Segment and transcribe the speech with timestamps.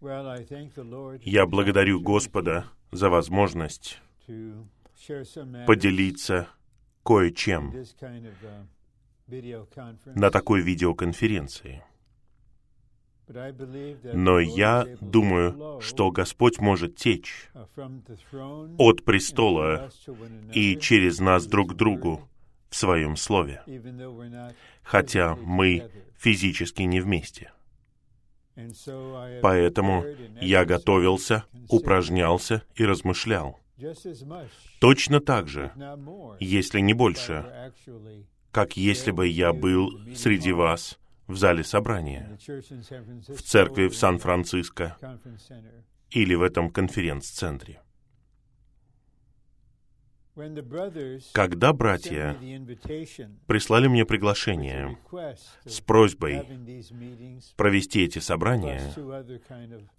[0.00, 4.00] Я благодарю Господа за возможность
[5.66, 6.48] поделиться
[7.04, 7.74] кое-чем
[10.14, 11.82] на такой видеоконференции.
[14.12, 17.48] Но я думаю, что Господь может течь
[18.78, 19.90] от престола
[20.52, 22.28] и через нас друг к другу
[22.70, 23.62] в Своем Слове,
[24.82, 27.52] хотя мы физически не вместе.
[29.42, 30.04] Поэтому
[30.40, 33.58] я готовился, упражнялся и размышлял.
[34.80, 35.72] Точно так же,
[36.38, 37.72] если не больше,
[38.50, 42.38] как если бы я был среди вас в зале собрания,
[43.28, 44.96] в церкви в Сан-Франциско
[46.10, 47.80] или в этом конференц-центре.
[51.32, 52.36] Когда братья
[53.46, 54.98] прислали мне приглашение
[55.64, 56.46] с просьбой
[57.56, 58.80] провести эти собрания,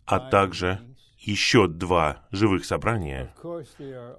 [0.05, 0.79] а также
[1.19, 3.33] еще два живых собрания,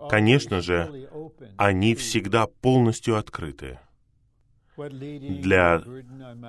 [0.08, 1.08] конечно же,
[1.56, 3.78] они всегда полностью открыты
[4.76, 5.82] для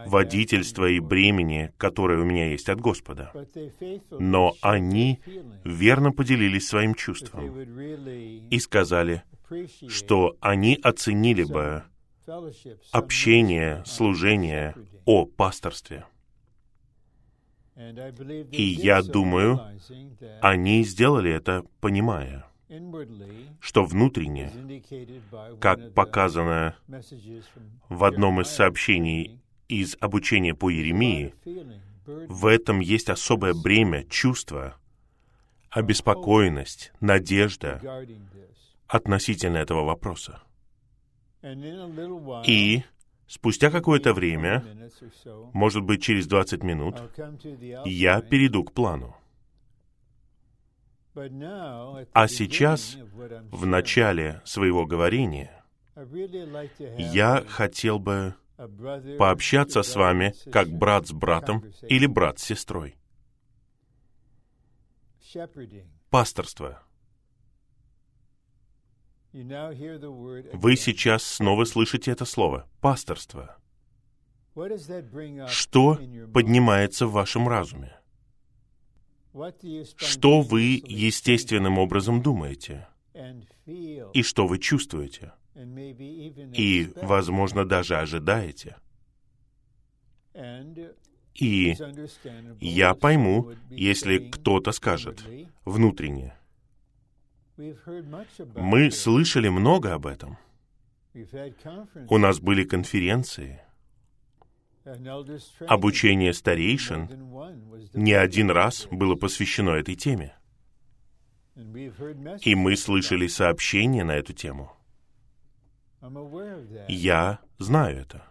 [0.07, 3.31] водительства и бремени, которое у меня есть от Господа.
[4.11, 5.19] Но они
[5.63, 7.59] верно поделились своим чувством
[8.49, 9.23] и сказали,
[9.87, 11.83] что они оценили бы
[12.91, 16.05] общение, служение о пасторстве.
[17.75, 19.59] И я думаю,
[20.41, 22.45] они сделали это, понимая,
[23.59, 24.51] что внутренне,
[25.59, 26.75] как показано
[27.89, 31.33] в одном из сообщений из обучения по Еремии,
[32.05, 34.77] в этом есть особое бремя, чувство,
[35.69, 37.81] обеспокоенность, надежда
[38.87, 40.41] относительно этого вопроса.
[42.45, 42.83] И
[43.27, 44.63] спустя какое-то время,
[45.53, 47.01] может быть, через 20 минут,
[47.85, 49.15] я перейду к плану.
[51.15, 52.97] А сейчас,
[53.51, 55.63] в начале своего говорения,
[56.97, 58.35] я хотел бы
[59.17, 62.95] пообщаться с вами как брат с братом или брат с сестрой.
[66.09, 66.83] Пасторство.
[69.33, 73.57] Вы сейчас снова слышите это слово— пасторство.
[75.47, 75.99] Что
[76.33, 77.97] поднимается в вашем разуме?
[79.95, 82.87] что вы естественным образом думаете
[83.65, 88.77] и что вы чувствуете, и, возможно, даже ожидаете.
[91.33, 91.75] И
[92.61, 95.23] я пойму, если кто-то скажет
[95.65, 96.35] внутренне.
[97.57, 100.37] Мы слышали много об этом.
[102.09, 103.61] У нас были конференции—
[105.67, 107.09] Обучение старейшин
[107.93, 110.35] не один раз было посвящено этой теме.
[112.41, 114.75] И мы слышали сообщения на эту тему.
[116.89, 118.25] Я знаю это.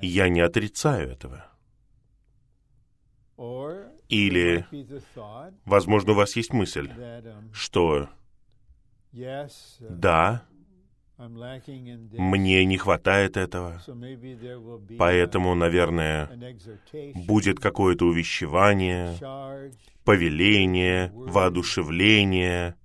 [0.00, 1.44] Я не отрицаю этого.
[4.14, 4.64] Или,
[5.64, 6.88] возможно, у вас есть мысль,
[7.52, 8.08] что
[9.80, 10.44] да,
[11.18, 13.82] мне не хватает этого,
[14.98, 16.30] поэтому, наверное,
[17.26, 19.16] будет какое-то увещевание,
[20.04, 22.76] повеление, воодушевление,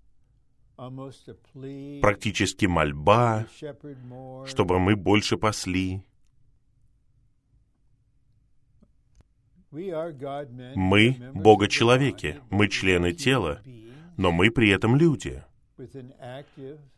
[2.01, 3.45] практически мольба,
[4.45, 6.03] чтобы мы больше пасли.
[9.72, 13.62] Мы Бога-человеки, мы члены тела,
[14.18, 15.44] но мы при этом люди—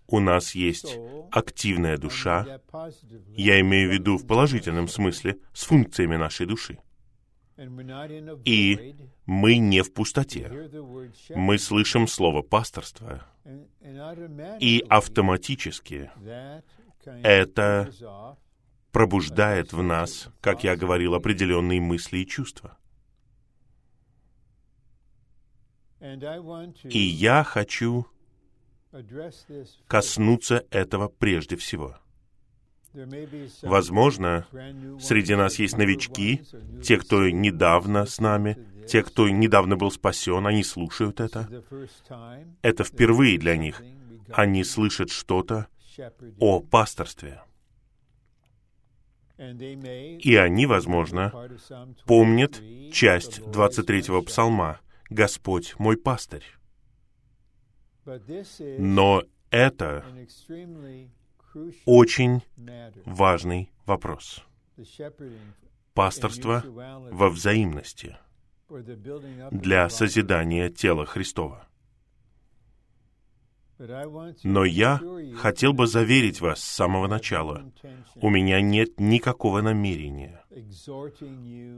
[0.08, 0.98] у нас есть
[1.32, 2.60] активная душа,
[3.36, 6.80] я имею в виду в положительном смысле, с функциями нашей души.
[8.46, 8.96] И
[9.26, 10.70] мы не в пустоте.
[11.30, 13.26] Мы слышим слово пасторство.
[14.60, 16.12] И автоматически
[17.24, 17.90] это
[18.92, 22.78] пробуждает в нас, как я говорил, определенные мысли и чувства.
[26.84, 28.08] И я хочу
[29.88, 31.98] коснуться этого прежде всего.
[33.62, 34.46] Возможно,
[35.00, 36.42] среди нас есть новички,
[36.84, 41.48] те, кто недавно с нами, те, кто недавно был спасен, они слушают это.
[42.62, 43.82] Это впервые для них.
[44.34, 45.68] Они слышат что-то
[46.40, 47.42] о пасторстве.
[49.42, 51.32] И они, возможно,
[52.06, 52.62] помнят
[52.94, 54.80] часть 23-го псалма
[55.10, 56.46] «Господь мой пастырь».
[58.78, 60.06] Но это
[61.86, 62.42] очень
[63.06, 64.44] важный вопрос.
[65.94, 66.64] Пасторство
[67.12, 68.18] во взаимности.
[69.52, 71.68] для созидания тела Христова.
[74.44, 75.02] Но я
[75.38, 77.72] хотел бы заверить вас с самого начала,
[78.16, 80.44] у меня нет никакого намерения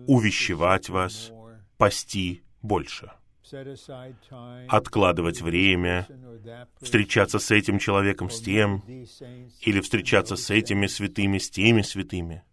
[0.08, 1.32] увещевать вас,
[1.78, 3.12] пасти больше,
[4.68, 6.08] откладывать время,
[6.82, 8.84] встречаться с этим человеком, с тем,
[9.62, 12.44] или встречаться с этими святыми, с теми святыми,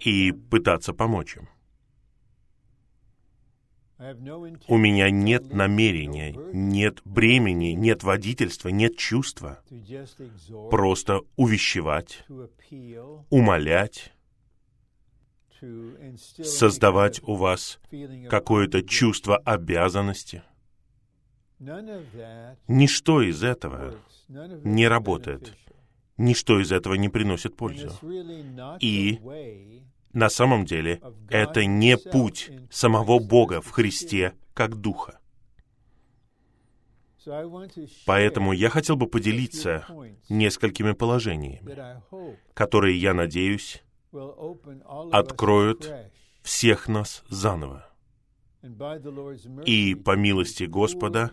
[0.00, 1.48] и пытаться помочь им.
[4.68, 9.62] У меня нет намерения, нет бремени, нет водительства, нет чувства.
[10.70, 12.24] Просто увещевать,
[13.30, 14.12] умолять,
[16.42, 17.78] создавать у вас
[18.28, 20.42] какое-то чувство обязанности.
[22.68, 23.94] Ничто из этого
[24.28, 25.56] не работает.
[26.16, 27.90] Ничто из этого не приносит пользу.
[28.80, 29.20] И
[30.12, 35.18] на самом деле это не путь самого Бога в Христе как Духа.
[38.04, 39.86] Поэтому я хотел бы поделиться
[40.28, 42.02] несколькими положениями,
[42.54, 43.82] которые, я надеюсь,
[45.12, 45.92] откроют
[46.42, 47.88] всех нас заново.
[49.64, 51.30] И по милости Господа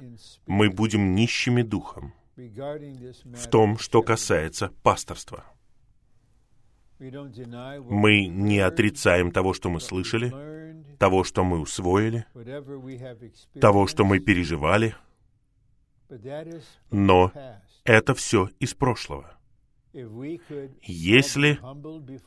[0.48, 5.46] мы будем нищими духом в том, что касается пасторства.
[7.00, 10.34] Мы не отрицаем того, что мы слышали,
[10.98, 12.26] того, что мы усвоили,
[13.60, 14.96] того, что мы переживали,
[16.92, 17.32] но
[17.86, 19.34] это все из прошлого.
[20.84, 21.60] Если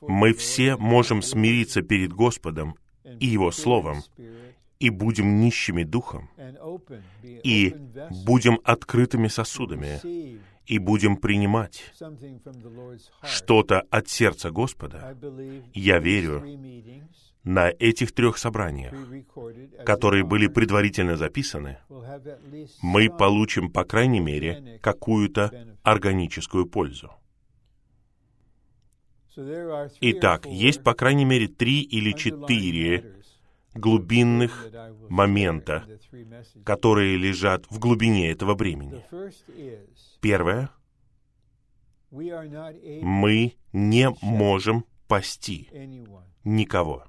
[0.01, 2.77] мы все можем смириться перед Господом
[3.21, 4.03] и Его Словом,
[4.83, 6.29] и будем нищими духом,
[7.23, 7.77] и
[8.27, 10.01] будем открытыми сосудами,
[10.67, 11.93] и будем принимать
[13.23, 15.17] что-то от сердца Господа,
[15.73, 16.43] я верю,
[17.45, 18.95] на этих трех собраниях,
[19.85, 21.79] которые были предварительно записаны,
[22.83, 27.13] мы получим, по крайней мере, какую-то органическую пользу.
[30.01, 33.22] Итак, есть, по крайней мере, три или четыре
[33.75, 34.69] глубинных
[35.09, 35.87] момента,
[36.65, 39.05] которые лежат в глубине этого бремени.
[40.21, 40.71] Первое.
[42.11, 45.71] Мы не можем пасти
[46.45, 47.05] никого.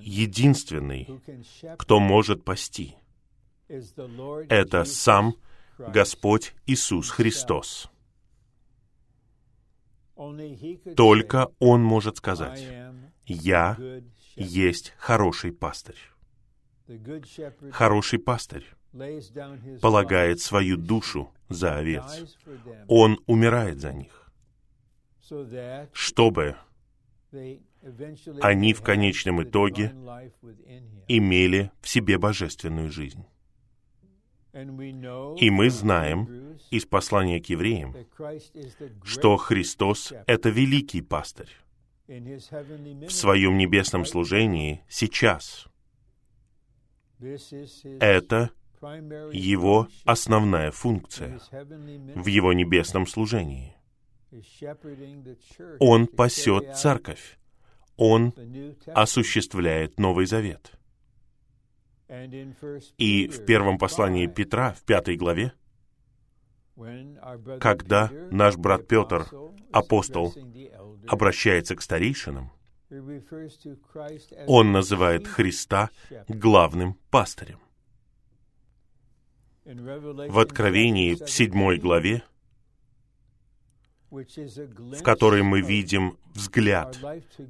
[0.00, 1.20] Единственный,
[1.76, 2.96] кто может пасти,
[3.68, 5.34] это сам
[5.78, 7.90] Господь Иисус Христос.
[10.96, 12.62] Только Он может сказать,
[13.26, 13.78] «Я
[14.36, 15.98] есть хороший пастырь».
[17.72, 18.66] Хороший пастырь
[19.80, 22.36] полагает свою душу за овец.
[22.88, 24.30] Он умирает за них,
[25.92, 26.56] чтобы
[28.40, 29.94] они в конечном итоге
[31.08, 33.24] имели в себе божественную жизнь.
[34.52, 37.96] И мы знаем из послания к евреям,
[39.02, 41.50] что Христос— это великий пастырь
[42.06, 45.66] в своем небесном служении сейчас.
[48.00, 48.50] Это
[49.32, 51.40] его основная функция
[52.14, 53.74] в его небесном служении.
[55.78, 57.38] Он пасет церковь.
[57.96, 58.34] Он
[58.88, 60.72] осуществляет Новый Завет.
[62.98, 65.52] И в первом послании Петра, в пятой главе,
[67.60, 69.26] когда наш брат Петр,
[69.72, 70.34] апостол,
[71.08, 72.50] обращается к старейшинам,
[74.46, 75.90] он называет Христа
[76.28, 77.60] главным пастырем.
[79.64, 82.22] В Откровении, в седьмой главе,
[84.10, 86.98] в которой мы видим взгляд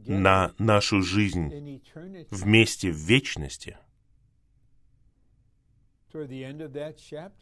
[0.06, 1.82] на нашу жизнь
[2.30, 3.76] вместе в вечности,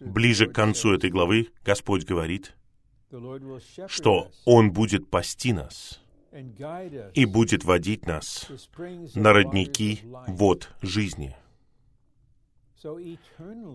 [0.01, 2.57] ближе к концу этой главы Господь говорит,
[3.87, 6.02] что Он будет пасти нас
[7.15, 8.49] и будет водить нас
[9.15, 11.37] на родники вод жизни.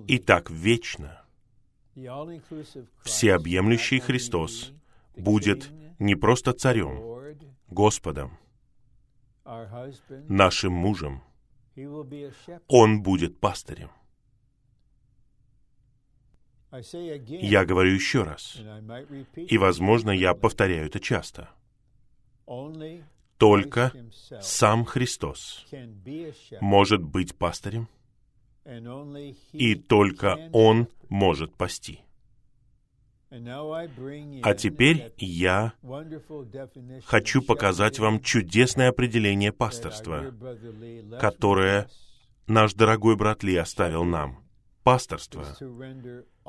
[0.07, 1.21] Итак, вечно
[3.03, 4.73] всеобъемлющий Христос
[5.15, 6.99] будет не просто царем,
[7.67, 8.37] Господом,
[10.27, 11.23] нашим мужем.
[12.67, 13.91] Он будет пастырем.
[16.71, 18.57] Я говорю еще раз,
[19.35, 21.49] и, возможно, я повторяю это часто.
[23.37, 23.91] Только
[24.41, 25.65] сам Христос
[26.59, 27.87] может быть пастырем,
[29.53, 32.01] и только Он может пасти.
[33.29, 35.73] А теперь я
[37.05, 40.33] хочу показать вам чудесное определение пасторства,
[41.19, 41.89] которое
[42.47, 44.43] наш дорогой брат Ли оставил нам.
[44.83, 45.45] Пасторство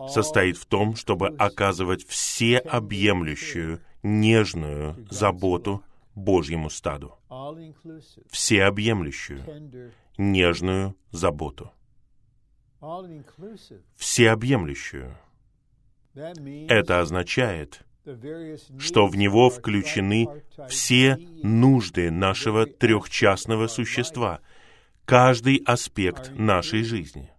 [0.08, 5.82] состоит в том, чтобы оказывать всеобъемлющую, нежную заботу
[6.18, 7.18] Божьему стаду.
[8.28, 11.72] Всеобъемлющую, нежную заботу.
[13.96, 15.16] Всеобъемлющую.
[16.14, 17.84] Это означает,
[18.78, 20.26] что в него включены
[20.68, 24.40] все нужды нашего трехчастного существа,
[25.04, 27.30] каждый аспект нашей жизни.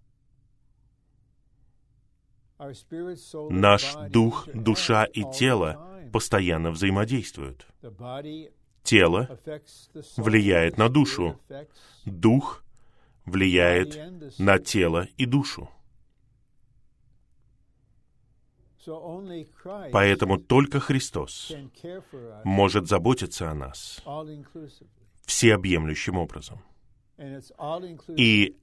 [3.50, 7.66] Наш дух, душа и тело постоянно взаимодействуют.
[8.84, 9.40] Тело
[10.18, 11.40] влияет на душу,
[12.06, 12.64] дух
[13.26, 14.00] влияет
[14.40, 15.70] на тело и душу.
[19.92, 21.52] Поэтому только Христос
[22.44, 24.04] может заботиться о нас
[25.26, 26.62] всеобъемлющим образом.
[28.16, 28.58] И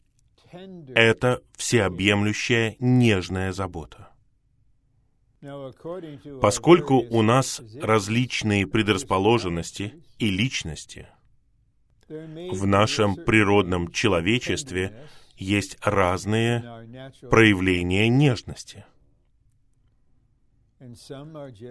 [0.95, 4.16] это всеобъемлющая нежная забота.
[6.41, 11.09] Поскольку у нас различные предрасположенности и личности,
[12.09, 16.61] в нашем природном человечестве есть разные
[17.31, 18.85] проявления нежности.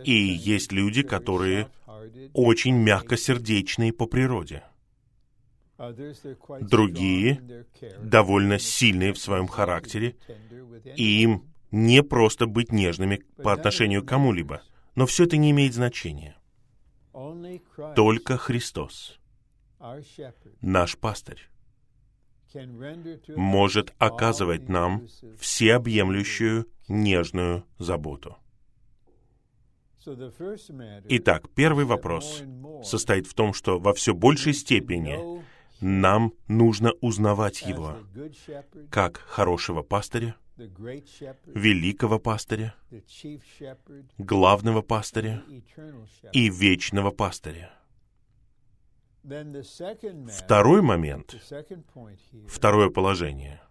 [0.03, 1.69] И есть люди, которые
[2.33, 4.63] очень мягкосердечные по природе–
[6.61, 7.65] Другие
[8.01, 10.15] довольно сильные в своем характере,
[10.95, 11.43] и им
[11.75, 14.61] не просто быть нежными по отношению к кому-либо.
[14.95, 16.37] Но все это не имеет значения.
[17.95, 19.19] Только Христос,
[20.61, 21.49] наш пастырь,
[23.35, 28.37] может оказывать нам всеобъемлющую нежную заботу.
[31.09, 32.41] Итак, первый вопрос
[32.83, 35.43] состоит в том, что во все большей степени
[35.81, 37.97] нам нужно узнавать Его
[38.89, 42.75] как хорошего пастыря, великого пастыря,
[44.17, 45.43] главного пастыря
[46.31, 47.73] и вечного пастыря.
[49.23, 51.35] Второй момент,
[52.47, 53.61] второе положение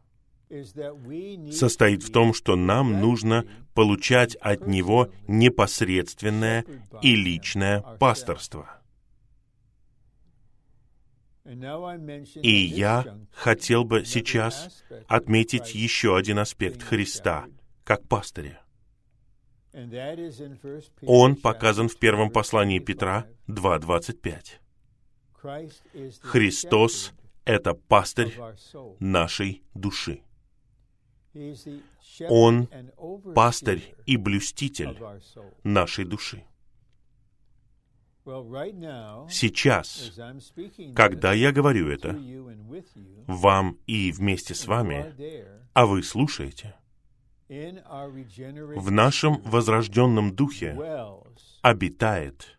[1.52, 6.64] состоит в том, что нам нужно получать от Него непосредственное
[7.02, 8.78] и личное пасторство—
[11.44, 17.46] и я хотел бы сейчас отметить еще один аспект Христа
[17.84, 18.62] как пастыря.
[21.02, 24.60] Он показан в первом послании Петра 2.25.
[26.22, 27.12] Христос—
[27.44, 28.34] это пастырь
[28.98, 30.22] нашей души.
[32.30, 32.68] Он
[33.34, 34.96] пастырь и блюститель
[35.62, 36.44] нашей души.
[38.24, 40.12] Сейчас,
[40.94, 42.18] когда я говорю это
[43.26, 45.14] вам и вместе с вами,
[45.74, 46.74] а вы слушаете,
[47.48, 50.74] в нашем возрожденном духе
[51.60, 52.58] обитает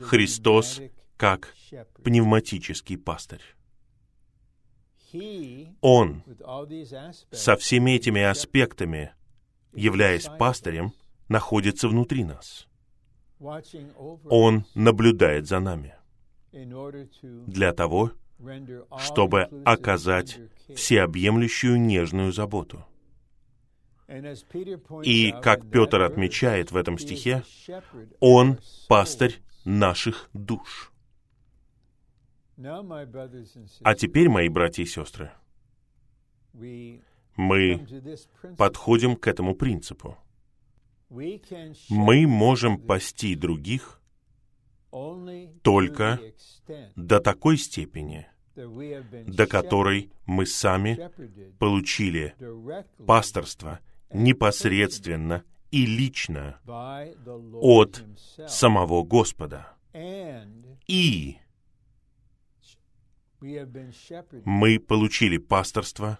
[0.00, 0.82] Христос
[1.16, 1.54] как
[2.02, 3.42] пневматический пастырь.
[5.80, 6.22] Он
[7.30, 9.14] со всеми этими аспектами,
[9.74, 10.92] являясь пастырем,
[11.28, 12.69] находится внутри нас.
[13.40, 15.94] Он наблюдает за нами
[16.52, 18.12] для того,
[18.98, 20.38] чтобы оказать
[20.74, 22.84] всеобъемлющую нежную заботу.
[25.04, 27.44] И, как Петр отмечает в этом стихе,
[28.18, 30.92] Он пастырь наших душ.
[32.58, 35.30] А теперь, мои братья и сестры,
[37.36, 37.86] мы
[38.58, 40.18] подходим к этому принципу—
[41.10, 44.00] мы можем пасти других
[45.62, 46.20] только
[46.96, 51.10] до такой степени, до которой мы сами
[51.58, 52.34] получили
[53.06, 53.80] пасторство
[54.12, 56.60] непосредственно и лично
[57.54, 58.02] от
[58.48, 59.76] самого Господа.
[60.86, 61.38] И
[63.40, 66.18] мы получили пасторство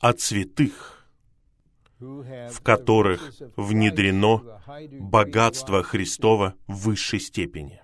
[0.00, 1.05] от святых,
[1.98, 4.60] в которых внедрено
[5.00, 7.80] богатство Христова в высшей степени,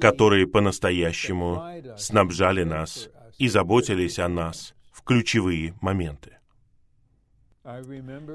[0.00, 1.62] которые по-настоящему
[1.96, 6.36] снабжали нас и заботились о нас в ключевые моменты.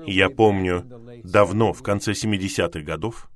[0.05, 0.85] Я помню,
[1.23, 3.29] давно, в конце 70-х годов,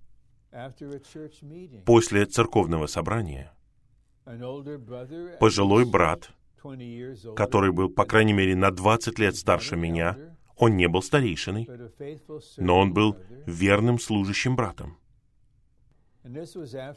[1.86, 3.54] после церковного собрания,
[5.40, 6.32] пожилой брат,
[7.36, 10.18] который был, по крайней мере, на 20 лет старше меня,
[10.60, 11.70] Он не был старейшиной,
[12.58, 14.98] но он был верным служащим братом.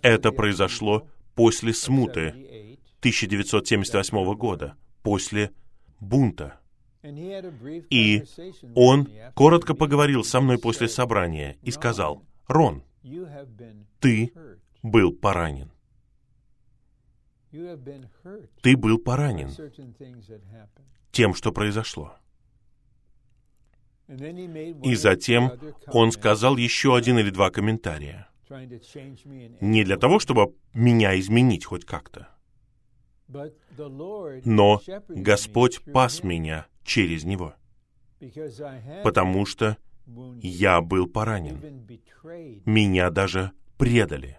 [0.03, 5.53] Это произошло после смуты 1978 года, после
[6.01, 6.59] бунта.
[7.03, 8.25] И
[8.75, 12.83] он коротко поговорил со мной после собрания и сказал, «Рон,
[14.01, 14.33] ты
[14.83, 15.71] был поранен.
[17.51, 19.51] Ты был поранен
[21.13, 22.17] тем, что произошло.
[24.85, 25.53] И затем
[25.87, 28.29] он сказал еще один или два комментария.
[29.61, 32.29] Не для того, чтобы меня изменить хоть как-то.
[34.45, 37.55] Но Господь пас меня через него,
[39.05, 39.79] потому что
[40.43, 41.87] я был поранен.
[42.67, 44.39] Меня даже предали.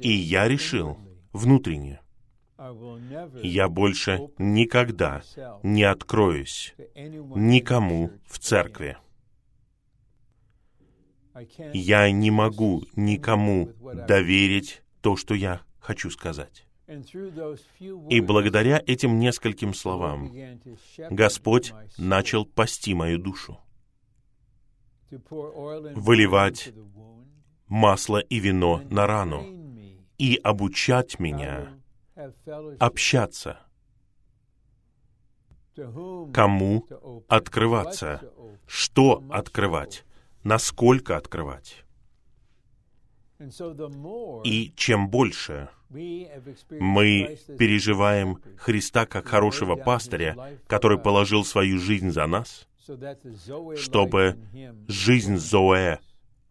[0.00, 0.98] И я решил
[1.32, 2.00] внутренне,
[3.42, 5.22] я больше никогда
[5.62, 8.96] не откроюсь никому в церкви.
[11.74, 13.72] Я не могу никому
[14.06, 16.66] доверить то, что я хочу сказать.
[18.08, 20.32] И благодаря этим нескольким словам
[21.10, 23.58] Господь начал пасти мою душу,
[25.10, 26.72] выливать
[27.66, 29.44] масло и вино на рану
[30.16, 31.76] и обучать меня
[32.78, 33.58] общаться,
[36.32, 36.86] кому
[37.28, 38.32] открываться,
[38.66, 40.04] что открывать,
[40.42, 41.84] насколько открывать.
[44.44, 52.66] И чем больше мы переживаем Христа как хорошего пастыря, который положил свою жизнь за нас,
[53.76, 54.38] чтобы
[54.88, 55.98] жизнь Зоэ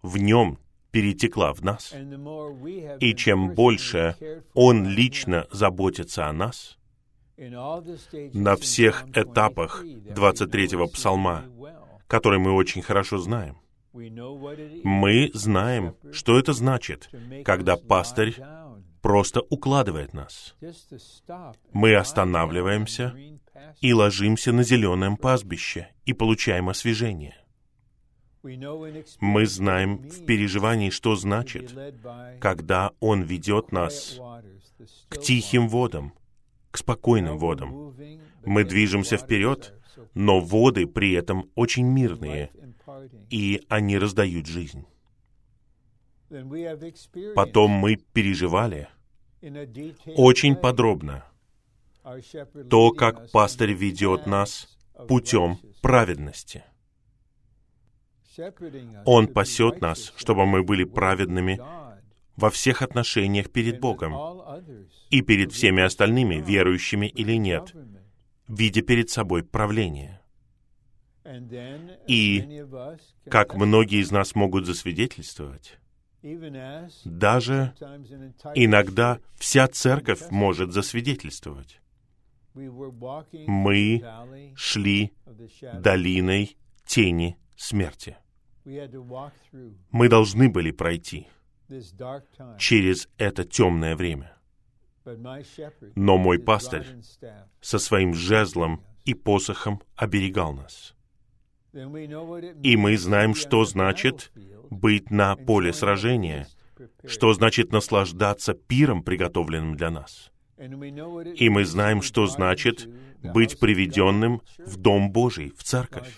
[0.02, 0.60] в нем
[0.96, 1.94] перетекла в нас.
[3.02, 4.16] И чем больше
[4.54, 6.78] Он лично заботится о нас,
[7.38, 11.44] на всех этапах 23-го псалма,
[12.08, 13.58] который мы очень хорошо знаем,
[13.92, 17.10] мы знаем, что это значит,
[17.44, 18.38] когда пастырь
[19.02, 20.56] просто укладывает нас.
[21.74, 23.14] Мы останавливаемся
[23.82, 27.36] и ложимся на зеленом пастбище и получаем освежение.
[29.22, 31.76] Мы знаем в переживании, что значит,
[32.40, 34.20] когда Он ведет нас
[35.10, 36.14] к тихим водам,
[36.70, 37.96] к спокойным водам.
[38.46, 39.74] Мы движемся вперед,
[40.14, 42.52] но воды при этом очень мирные,
[43.32, 44.86] и они раздают жизнь.
[47.34, 48.90] Потом мы переживали
[50.16, 51.26] очень подробно
[52.70, 54.78] то, как пастырь ведет нас
[55.08, 56.64] путем праведности—
[59.06, 61.60] он пасет нас, чтобы мы были праведными
[62.36, 64.14] во всех отношениях перед Богом
[65.10, 67.74] и перед всеми остальными, верующими или нет,
[68.48, 70.22] видя перед собой правление.
[72.08, 72.64] И,
[73.30, 75.80] как многие из нас могут засвидетельствовать,
[77.06, 77.74] даже
[78.54, 81.80] иногда вся церковь может засвидетельствовать.
[82.54, 84.04] Мы
[84.56, 85.14] шли
[85.74, 88.18] долиной тени смерти
[89.92, 91.28] мы должны были пройти
[92.58, 94.36] через это темное время.
[95.96, 96.86] Но мой пастырь
[97.62, 100.96] со своим жезлом и посохом оберегал нас.
[101.74, 104.32] И мы знаем, что значит
[104.70, 106.48] быть на поле сражения,
[107.06, 110.32] что значит наслаждаться пиром, приготовленным для нас.
[110.58, 112.90] И мы знаем, что значит
[113.22, 116.18] быть приведенным в Дом Божий, в церковь,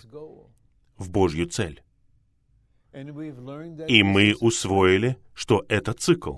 [0.96, 1.82] в Божью цель.
[2.92, 6.36] И мы усвоили, что это цикл.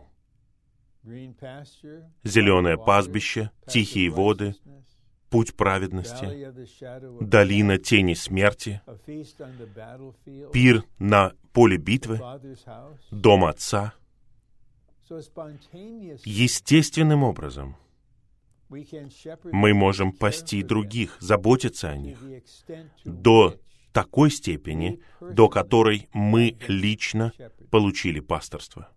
[2.24, 4.54] Зеленое пастбище, тихие воды,
[5.30, 6.26] путь праведности,
[7.20, 8.82] долина тени смерти,
[10.52, 12.20] пир на поле битвы,
[13.10, 13.94] дом Отца.
[16.24, 17.76] Естественным образом
[18.68, 22.18] мы можем пасти других, заботиться о них.
[23.04, 23.56] до
[23.92, 27.32] такой степени, до которой мы лично
[27.70, 28.88] получили пасторство.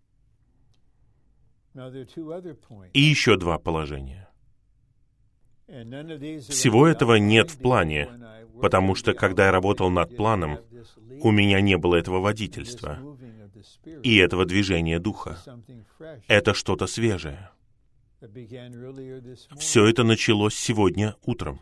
[2.94, 4.30] И еще два положения.
[5.68, 8.10] Всего этого нет в плане,
[8.62, 10.60] потому что, когда я работал над планом,
[11.22, 13.00] у меня не было этого водительства
[14.04, 15.40] и этого движения духа.
[16.28, 17.50] Это что-то свежее.
[19.58, 21.60] Все это началось сегодня утром,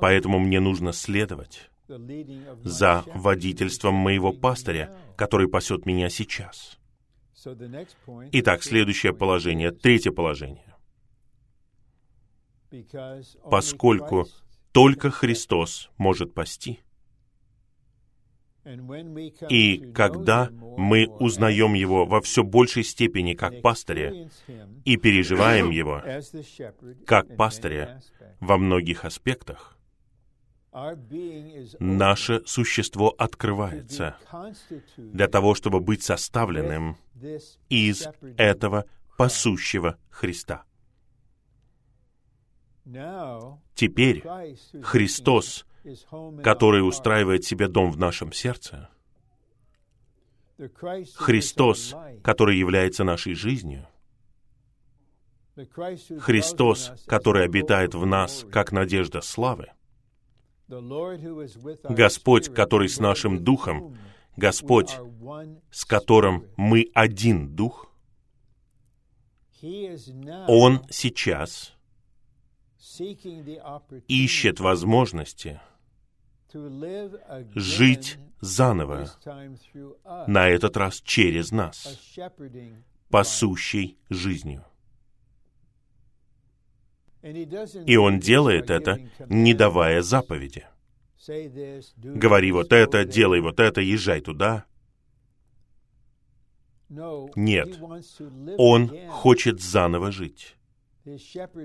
[0.00, 1.70] поэтому мне нужно следовать
[2.64, 6.78] за водительством моего пастыря, который пасет меня сейчас.
[8.32, 10.74] Итак, следующее положение, третье положение.
[13.44, 14.26] Поскольку
[14.72, 16.80] только Христос может пасти,
[19.48, 24.28] И когда мы узнаем Его во все большей степени как пастыря
[24.84, 26.02] и переживаем Его
[27.06, 28.02] как пастыря
[28.40, 29.77] во многих аспектах,
[31.80, 34.16] наше существо открывается
[34.96, 36.96] для того, чтобы быть составленным
[37.68, 38.84] из этого
[39.16, 40.64] пасущего Христа.
[43.74, 44.22] Теперь
[44.82, 45.66] Христос,
[46.42, 48.88] который устраивает себе дом в нашем сердце,
[51.14, 53.86] Христос, который является нашей жизнью,
[56.20, 59.68] Христос, который обитает в нас как надежда славы,
[60.68, 63.96] Господь, который с нашим духом,
[64.36, 64.96] Господь,
[65.70, 67.90] с которым мы один дух,
[70.46, 71.74] Он сейчас
[74.06, 75.60] ищет возможности
[77.54, 79.10] жить заново,
[80.26, 81.98] на этот раз через нас,
[83.10, 84.64] пасущей жизнью.
[87.22, 90.66] И он делает это, не давая заповеди.
[91.96, 94.64] Говори вот это, делай вот это, езжай туда.
[96.88, 97.78] Нет,
[98.56, 100.56] он хочет заново жить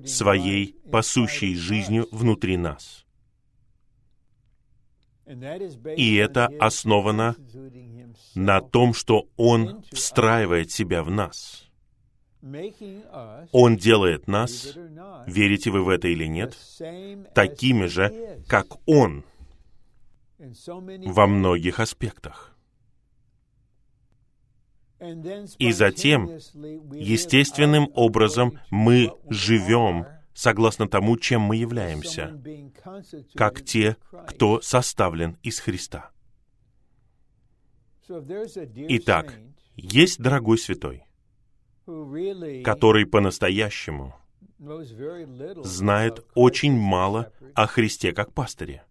[0.05, 3.05] своей пасущей жизнью внутри нас.
[5.95, 7.35] И это основано
[8.35, 11.69] на том, что Он встраивает себя в нас.
[13.51, 14.75] Он делает нас,
[15.27, 16.57] верите вы в это или нет,
[17.33, 19.23] такими же, как Он
[20.37, 22.55] во многих аспектах.
[25.59, 32.37] И затем, естественным образом, мы живем согласно тому, чем мы являемся,
[33.35, 36.11] как те, кто составлен из Христа.
[38.09, 39.39] Итак,
[39.75, 41.05] есть дорогой святой,
[41.85, 44.15] который по-настоящему
[45.63, 48.83] знает очень мало о Христе как пастыре.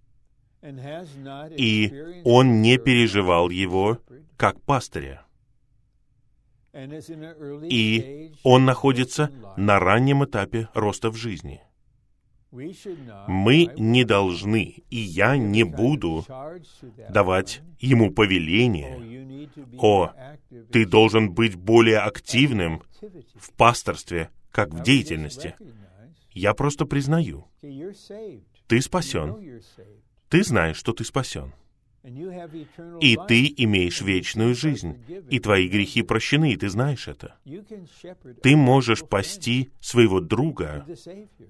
[1.56, 3.98] И он не переживал его
[4.36, 5.24] как пастыря.
[6.72, 11.60] И он находится на раннем этапе роста в жизни.
[12.52, 16.24] Мы не должны, и я не буду
[17.08, 20.12] давать ему повеление, о,
[20.70, 22.82] ты должен быть более активным
[23.34, 25.54] в пасторстве, как в деятельности.
[26.32, 27.48] Я просто признаю,
[28.66, 29.60] ты спасен.
[30.28, 31.54] Ты знаешь, что ты спасен.
[32.04, 37.36] И ты имеешь вечную жизнь, и твои грехи прощены, и ты знаешь это.
[38.42, 40.84] Ты можешь пасти своего друга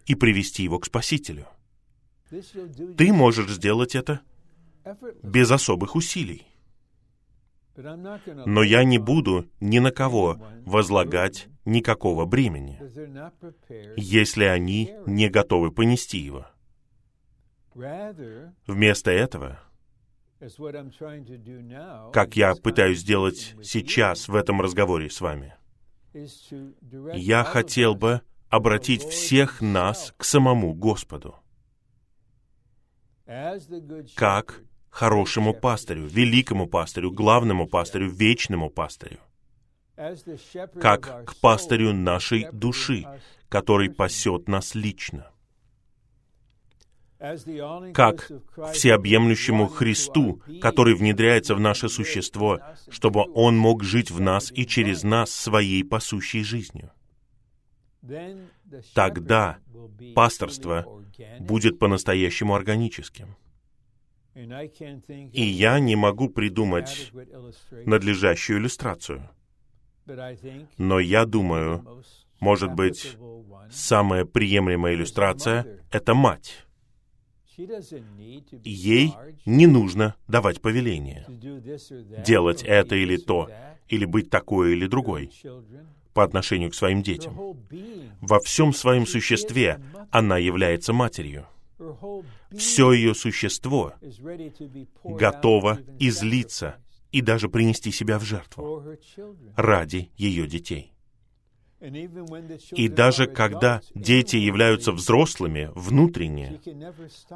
[0.06, 1.46] и привести его к Спасителю.
[2.98, 4.20] Ты можешь сделать это
[5.22, 6.46] без особых усилий.
[7.74, 12.78] Но я не буду ни на кого возлагать никакого бремени,
[13.96, 16.46] если они не готовы понести его.
[18.66, 19.58] Вместо этого
[22.12, 25.54] как я пытаюсь сделать сейчас в этом разговоре с вами.
[27.14, 31.36] Я хотел бы обратить всех нас к самому Господу,
[34.16, 39.20] как хорошему пастырю, великому пастырю, главному пастырю, вечному пастырю,
[40.80, 43.06] как к пастырю нашей души,
[43.48, 45.32] который пасет нас лично
[47.94, 48.30] как
[48.72, 55.02] всеобъемлющему Христу, который внедряется в наше существо, чтобы Он мог жить в нас и через
[55.04, 56.90] нас своей пасущей жизнью.
[58.94, 59.58] Тогда
[60.14, 60.86] пасторство
[61.38, 63.36] будет по-настоящему органическим.
[64.34, 67.12] И я не могу придумать
[67.70, 69.28] надлежащую иллюстрацию.
[70.78, 72.02] Но я думаю,
[72.40, 73.16] может быть,
[73.70, 76.66] самая приемлемая иллюстрация— это мать.
[78.64, 81.26] Ей не нужно давать повеление,
[82.24, 83.48] делать это или то,
[83.88, 85.30] или быть такой или другой
[86.14, 87.38] по отношению к своим детям.
[88.20, 91.46] Во всем своем существе она является матерью.
[92.56, 93.94] Все ее существо
[95.04, 96.76] готово излиться
[97.10, 98.84] и даже принести себя в жертву
[99.56, 100.91] ради ее детей.
[101.82, 106.60] И даже когда дети являются взрослыми внутренне,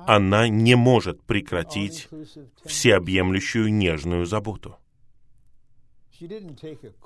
[0.06, 2.08] она не может прекратить
[2.64, 4.76] всеобъемлющую нежную заботу.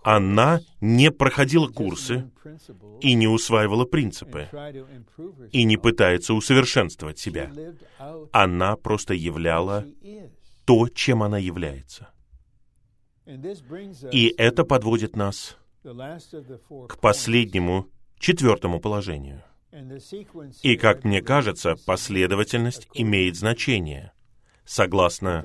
[0.04, 2.30] Она не проходила курсы
[3.00, 4.48] и не усваивала принципы,
[5.50, 7.50] и не пытается усовершенствовать себя.
[8.32, 9.86] Она просто являла
[10.66, 12.10] то, чем она является.
[14.12, 17.86] И это подводит нас к последнему,
[18.18, 19.42] четвертому положению.
[20.62, 24.12] И, как мне кажется, последовательность имеет значение,
[24.64, 25.44] согласно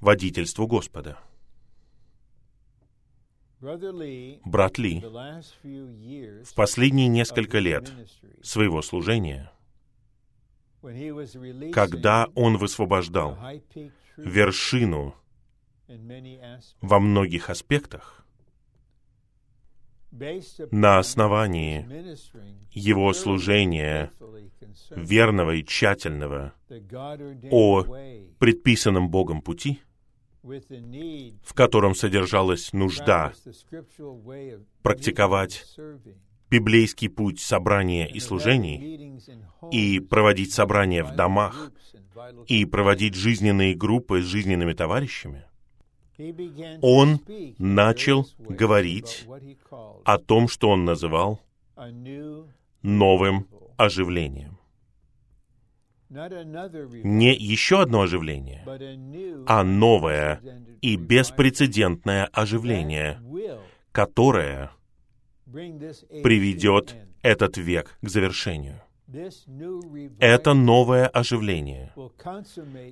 [0.00, 1.18] водительству Господа.
[3.60, 5.00] Брат Ли
[6.44, 7.90] в последние несколько лет
[8.42, 9.50] своего служения,
[11.72, 13.38] когда он высвобождал
[14.16, 15.14] вершину
[16.80, 18.25] во многих аспектах,
[20.70, 21.86] на основании
[22.72, 24.10] его служения
[24.90, 26.54] верного и тщательного
[27.50, 27.84] о
[28.38, 29.80] предписанном Богом пути,
[30.42, 33.32] в котором содержалась нужда
[34.82, 35.64] практиковать
[36.50, 39.20] библейский путь собрания и служений,
[39.72, 41.72] и проводить собрания в домах,
[42.46, 45.44] и проводить жизненные группы с жизненными товарищами,
[46.80, 47.20] он
[47.58, 49.26] начал говорить
[50.04, 51.40] о том, что он называл
[52.82, 54.58] новым оживлением.
[56.08, 58.64] Не еще одно оживление,
[59.46, 60.40] а новое
[60.80, 63.20] и беспрецедентное оживление,
[63.92, 64.70] которое
[65.46, 68.80] приведет этот век к завершению.
[70.18, 71.92] Это новое оживление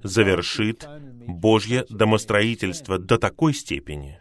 [0.05, 0.89] завершит
[1.27, 4.21] Божье домостроительство до такой степени,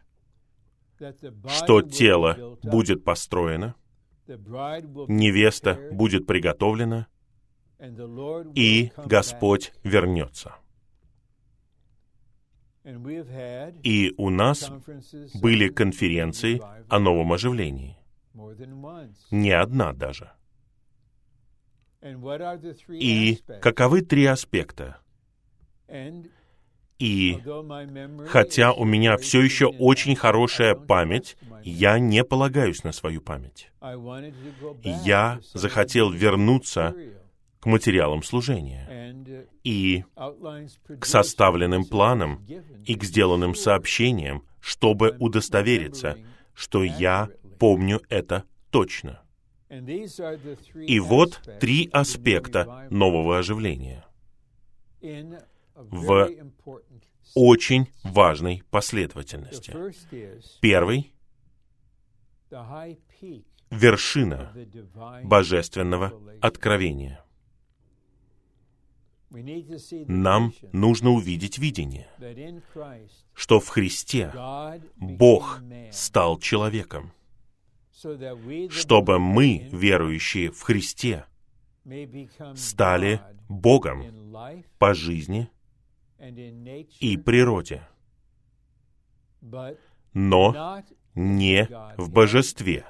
[1.47, 3.75] что тело будет построено,
[4.27, 7.07] невеста будет приготовлена,
[8.55, 10.55] и Господь вернется.
[13.83, 14.71] И у нас
[15.35, 17.97] были конференции о новом оживлении.
[19.31, 20.31] Не одна даже.
[22.89, 24.97] И каковы три аспекта?
[26.99, 27.39] И
[28.27, 33.71] хотя у меня все еще очень хорошая память, я не полагаюсь на свою память.
[34.83, 36.95] Я захотел вернуться
[37.59, 39.15] к материалам служения
[39.63, 40.03] и
[40.99, 42.45] к составленным планам
[42.85, 46.17] и к сделанным сообщениям, чтобы удостовериться,
[46.53, 49.22] что я помню это точно.
[50.75, 54.05] И вот три аспекта нового оживления
[55.75, 56.29] в
[57.35, 59.73] очень важной последовательности.
[60.61, 61.13] Первый—
[63.71, 64.53] вершина
[65.23, 67.23] божественного откровения.
[70.07, 72.07] Нам нужно увидеть видение,
[73.33, 74.31] что в Христе
[74.95, 75.59] Бог
[75.91, 77.13] стал человеком,
[78.69, 81.25] чтобы мы, верующие в Христе,
[82.55, 84.03] стали Богом
[84.79, 85.49] по жизни
[86.99, 87.87] и природе,
[90.13, 90.83] но
[91.15, 92.85] не в божестве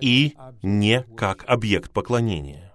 [0.00, 2.72] и не как объект поклонения.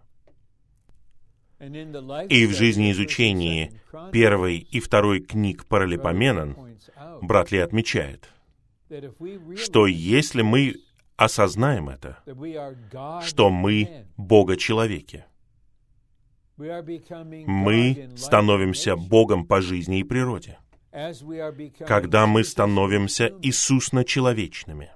[1.60, 3.80] И в жизни изучении
[4.12, 6.58] первой и второй книг Паралипоменон
[7.22, 8.28] брат Ли отмечает—
[9.58, 10.76] что если мы
[11.16, 12.18] осознаем это,
[13.24, 15.26] что мы Бога-человеки,
[16.58, 20.58] мы становимся Богом по жизни и природе,
[21.88, 24.92] когда мы становимся Иисусно-человечными.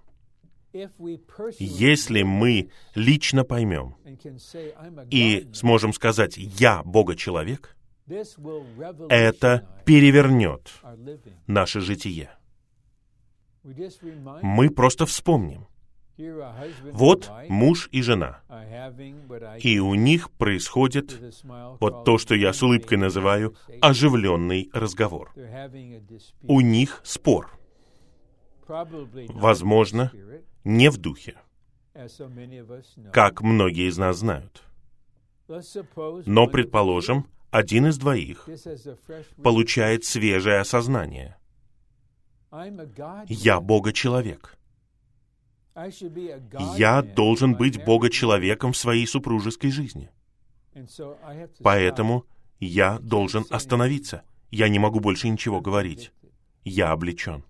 [1.58, 3.96] Если мы лично поймем
[5.10, 7.78] и сможем сказать «Я Бога-человек»,
[9.10, 10.70] это перевернет
[11.48, 12.30] наше житие
[14.42, 15.68] мы просто вспомним.
[16.94, 18.42] Вот муж и жена.
[19.60, 21.20] И у них происходит
[21.80, 25.34] вот то, что я с улыбкой называю оживленный разговор.
[26.44, 27.52] У них спор.
[28.68, 30.12] Возможно,
[30.64, 31.36] не в духе,
[33.12, 34.64] как многие из нас знают.
[36.26, 38.50] Но, предположим, один из двоих
[39.44, 41.38] получает свежее осознание—
[43.28, 44.58] я Бога-человек.
[46.78, 50.10] Я должен быть Бога-человеком в своей супружеской жизни.
[51.60, 52.26] Поэтому
[52.60, 54.24] я должен остановиться.
[54.52, 56.12] Я не могу больше ничего говорить.
[56.64, 57.44] Я облечен.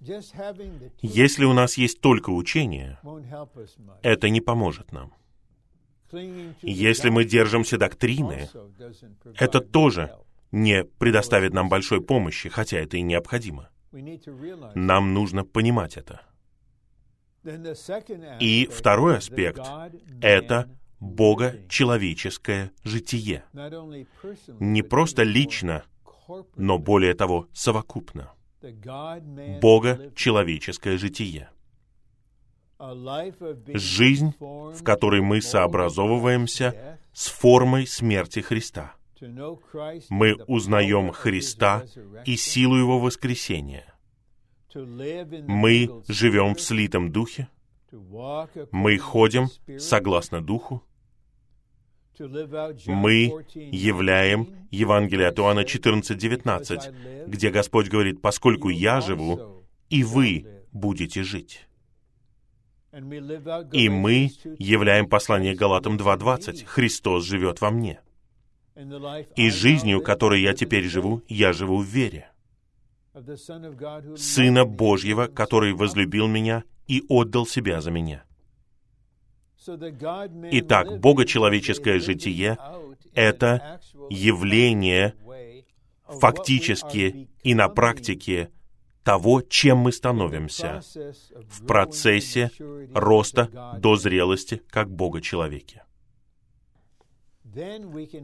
[0.00, 2.98] Если у нас есть только учение,
[4.02, 5.12] это не поможет нам.
[6.62, 8.48] Если мы держимся доктрины,
[9.34, 10.16] это тоже
[10.52, 13.70] не предоставит нам большой помощи, хотя это и необходимо.
[14.74, 16.20] Нам нужно понимать это.
[18.40, 19.60] И второй аспект—
[20.20, 23.44] это Бога человеческое житие.
[23.52, 25.84] Не просто лично,
[26.56, 28.32] но более того, совокупно.
[29.60, 31.50] Бога человеческое житие.
[33.68, 38.95] Жизнь, в которой мы сообразовываемся с формой смерти Христа.
[40.10, 41.84] Мы узнаем Христа
[42.24, 43.94] и силу Его воскресения.
[44.74, 47.48] Мы живем в слитом духе.
[48.72, 49.48] Мы ходим
[49.78, 50.82] согласно духу.
[52.18, 61.22] Мы являем Евангелие от Иоанна 14:19, где Господь говорит, «Поскольку я живу, и вы будете
[61.22, 61.66] жить».
[63.72, 66.64] И мы являем послание Галатам 2.20.
[66.64, 68.00] Христос живет во мне.
[69.36, 72.30] И жизнью, которой я теперь живу, я живу в вере.
[74.16, 78.24] Сына Божьего, который возлюбил меня и отдал себя за меня.
[80.52, 82.58] Итак, богочеловеческое житие—
[83.14, 85.14] это явление
[86.06, 88.50] фактически и на практике
[89.02, 90.82] того, чем мы становимся
[91.48, 92.50] в процессе
[92.94, 95.85] роста до зрелости как Бога-человеке.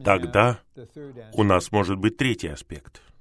[0.04, 0.60] Тогда
[1.32, 3.02] у нас может быть третий аспект—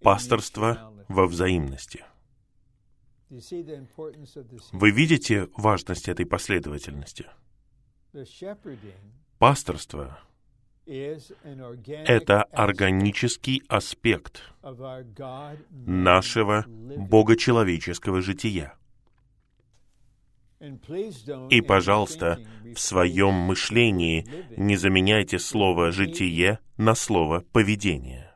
[0.00, 2.04] пасторство во взаимности.
[3.28, 7.26] Вы видите важность этой последовательности?
[9.38, 10.18] Пасторство
[10.86, 14.42] это органический аспект
[15.70, 18.74] нашего богочеловеческого жития.
[21.50, 22.40] И, пожалуйста,
[22.74, 28.34] в своем мышлении не заменяйте слово «житие» на слово «поведение».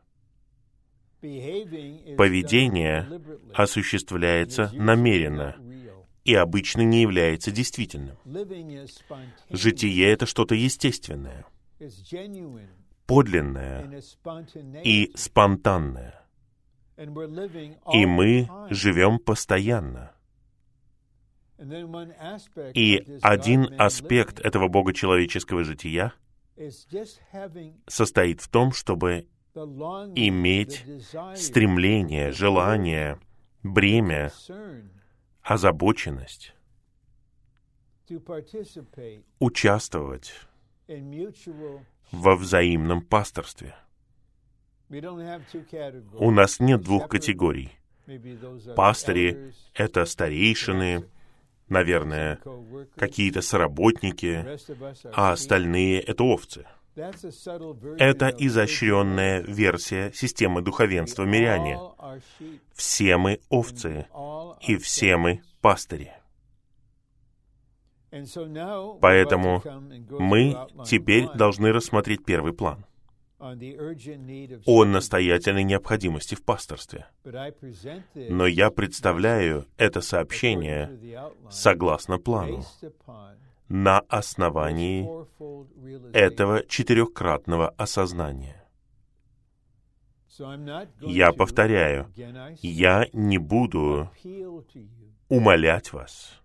[1.21, 3.21] Поведение
[3.55, 5.57] осуществляется намеренно
[6.25, 8.17] и обычно не является действительным.
[9.51, 11.45] Житие— это что-то естественное—
[13.07, 14.03] подлинное
[14.85, 16.23] и спонтанное.
[16.97, 20.13] И мы живем постоянно.
[22.75, 26.12] И один аспект этого богочеловеческого жития
[27.87, 30.85] состоит в том, чтобы иметь
[31.37, 33.18] стремление, желание,
[33.62, 34.33] бремя,
[35.42, 36.55] озабоченность,
[39.38, 40.35] участвовать
[42.11, 43.75] во взаимном пасторстве.
[44.88, 47.72] У нас нет двух категорий.
[48.77, 51.09] Пастыри— это старейшины,
[51.73, 52.39] наверное,
[52.97, 54.47] какие-то соработники,
[55.13, 56.67] а остальные— это овцы.
[56.95, 61.81] Это изощренная версия системы духовенства миряне.
[62.75, 64.07] Все мы овцы,
[64.61, 66.13] и все мы пастыри.
[69.01, 69.63] Поэтому
[70.19, 70.55] мы
[70.85, 72.85] теперь должны рассмотреть первый план
[74.67, 77.07] о настоятельной необходимости в пасторстве.
[78.15, 80.91] Но я представляю это сообщение
[81.51, 82.65] согласно плану,
[83.69, 85.09] на основании
[86.13, 88.65] этого четырехкратного осознания.
[91.01, 92.13] Я повторяю,
[92.63, 94.11] я не буду
[95.29, 96.43] умолять вас,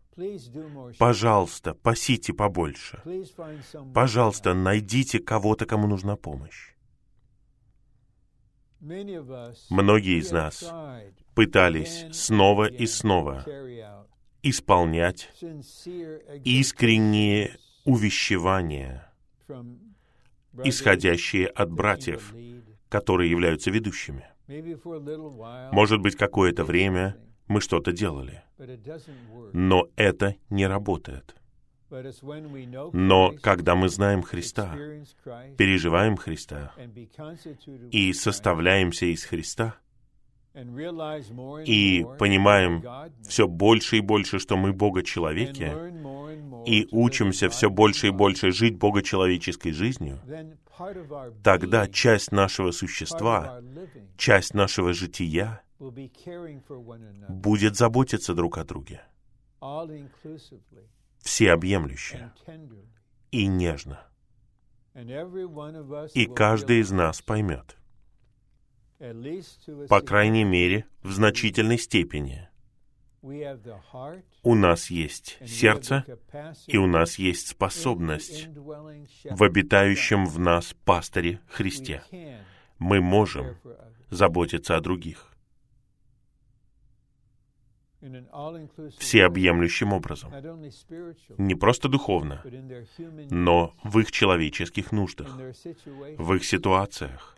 [0.98, 3.04] Пожалуйста, пасите побольше.
[3.94, 6.74] Пожалуйста, найдите кого-то, кому нужна помощь.
[8.80, 10.72] Многие из нас
[11.34, 13.46] пытались снова и снова
[14.44, 15.30] исполнять
[16.44, 19.12] искренние увещевания,
[20.63, 22.34] исходящие от братьев,
[22.90, 24.26] которые являются ведущими.
[25.72, 28.44] Может быть, какое-то время мы что-то делали.
[29.54, 31.36] Но это не работает.
[31.89, 34.76] Но когда мы знаем Христа,
[35.58, 36.73] переживаем Христа
[37.91, 39.76] и составляемся из Христа,
[41.65, 42.84] и понимаем
[43.23, 45.71] все больше и больше, что мы Бога-человеки,
[46.67, 50.19] и учимся все больше и больше жить Бога-человеческой жизнью,
[51.43, 53.62] тогда часть нашего существа,
[54.18, 55.62] часть нашего жития
[57.30, 59.03] будет заботиться друг о друге,
[61.28, 62.32] всеобъемлюще
[63.32, 63.99] и нежно.
[66.13, 67.78] И каждый из нас поймет,
[69.89, 72.49] по крайней мере, в значительной степени,
[74.43, 76.05] у нас есть сердце,
[76.65, 78.47] и у нас есть способность
[79.30, 82.03] в обитающем в нас пастыре Христе.
[82.80, 83.57] Мы можем
[84.09, 85.37] заботиться о других.
[88.97, 90.32] Всеобъемлющим образом.
[91.38, 92.43] Не просто духовно,
[93.30, 95.30] но в их человеческих нуждах,
[96.18, 97.38] в их ситуациях.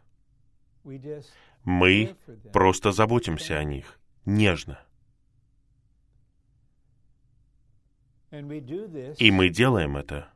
[1.63, 2.15] Мы
[2.53, 4.79] просто заботимся о них, нежно.
[8.31, 10.29] И мы делаем это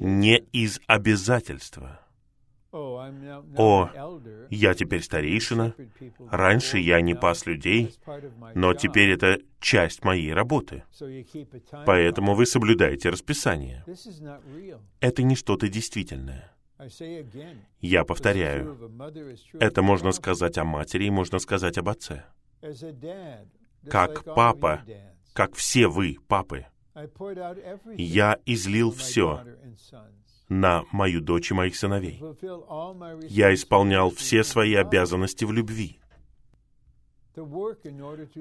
[0.00, 2.00] не из обязательства.
[2.76, 3.88] О,
[4.50, 5.76] я теперь старейшина,
[6.28, 7.94] раньше я не пас людей,
[8.56, 10.82] но теперь это часть моей работы.
[11.86, 13.84] Поэтому вы соблюдаете расписание.
[14.98, 16.52] Это не что-то действительное.
[17.80, 18.90] Я повторяю,
[19.60, 22.24] это можно сказать о матери и можно сказать об отце.
[23.88, 24.82] Как папа,
[25.32, 26.66] как все вы, папы,
[27.96, 29.44] я излил все
[30.48, 32.22] на мою дочь и моих сыновей.
[33.28, 36.00] Я исполнял все свои обязанности в любви.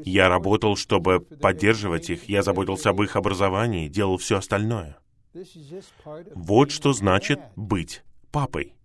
[0.05, 4.97] Я работал, чтобы поддерживать их, я заботился об их образовании, делал все остальное.
[6.35, 8.75] Вот что значит быть папой.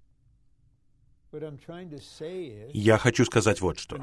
[2.72, 4.00] Я хочу сказать вот что.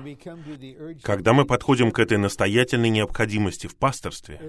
[1.01, 4.39] Когда мы подходим к этой настоятельной необходимости в пасторстве,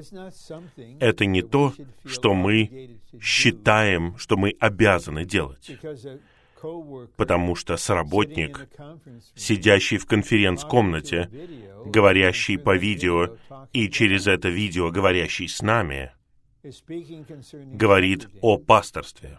[1.00, 1.72] это не то,
[2.04, 5.70] что мы считаем, что мы обязаны делать.
[7.16, 8.66] Потому что сработник,
[9.34, 11.30] сидящий в конференц-комнате,
[11.84, 13.36] говорящий по видео
[13.72, 16.12] и через это видео говорящий с нами,
[17.72, 19.38] говорит о пасторстве.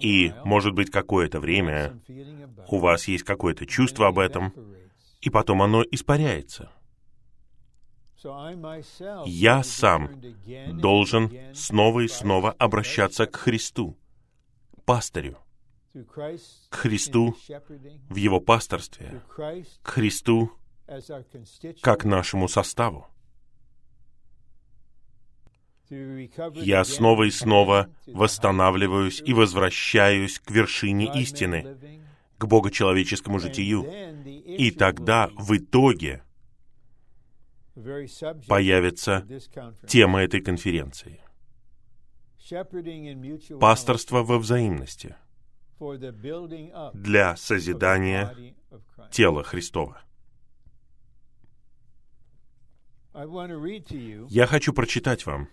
[0.00, 2.00] И, может быть, какое-то время
[2.68, 4.52] у вас есть какое-то чувство об этом,
[5.20, 6.70] и потом оно испаряется.
[9.26, 10.20] Я сам
[10.72, 13.96] должен снова и снова обращаться к Христу,
[14.76, 15.38] к пастырю,
[15.92, 17.36] к Христу
[18.08, 19.22] в Его пасторстве,
[19.82, 20.50] к Христу
[21.82, 23.06] как нашему составу.
[25.90, 31.76] Я снова и снова восстанавливаюсь и возвращаюсь к вершине истины,
[32.36, 33.86] к богочеловеческому житию.
[34.44, 36.22] И тогда в итоге
[38.46, 39.26] появится
[39.86, 41.20] тема этой конференции.
[43.60, 45.16] Пасторство во взаимности
[46.94, 48.34] для созидания
[49.10, 50.02] тела Христова.
[54.28, 55.48] Я хочу прочитать вам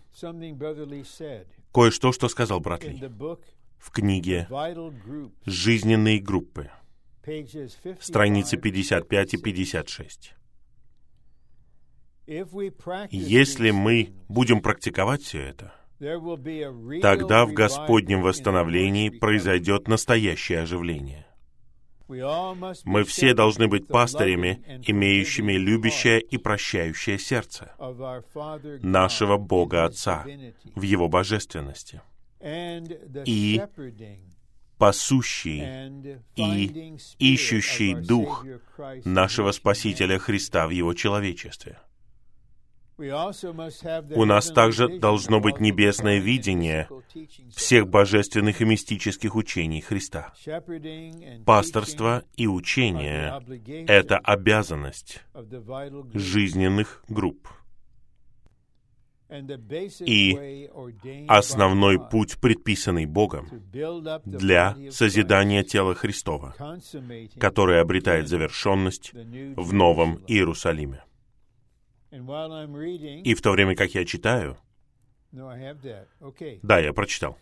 [1.73, 3.01] кое-что, что сказал брат Ли
[3.79, 4.47] в книге
[5.45, 6.69] «Жизненные группы»,
[7.99, 10.35] страницы 55 и 56.
[13.11, 15.73] Если мы будем практиковать все это,
[17.01, 21.25] тогда в Господнем восстановлении произойдет настоящее оживление.
[22.07, 27.73] Мы все должны быть пастырями, имеющими любящее и прощающее сердце
[28.81, 30.25] нашего Бога Отца
[30.75, 32.01] в Его божественности
[33.25, 33.61] и
[34.77, 35.63] пасущий
[36.35, 38.45] и ищущий дух
[39.03, 41.79] нашего Спасителя Христа в Его человечестве.
[42.97, 46.87] У нас также должно быть небесное видение
[47.53, 50.33] всех божественных и мистических учений Христа.
[51.45, 53.41] Пасторство и учение—
[53.87, 55.21] это обязанность
[56.13, 57.49] жизненных групп.
[59.99, 60.69] И
[61.27, 63.49] основной путь, предписанный Богом
[64.23, 66.55] для созидания тела Христова,
[67.39, 71.03] которое обретает завершенность в Новом Иерусалиме.
[73.23, 74.57] И в то время, как я читаю,
[76.63, 77.37] да, я прочитал.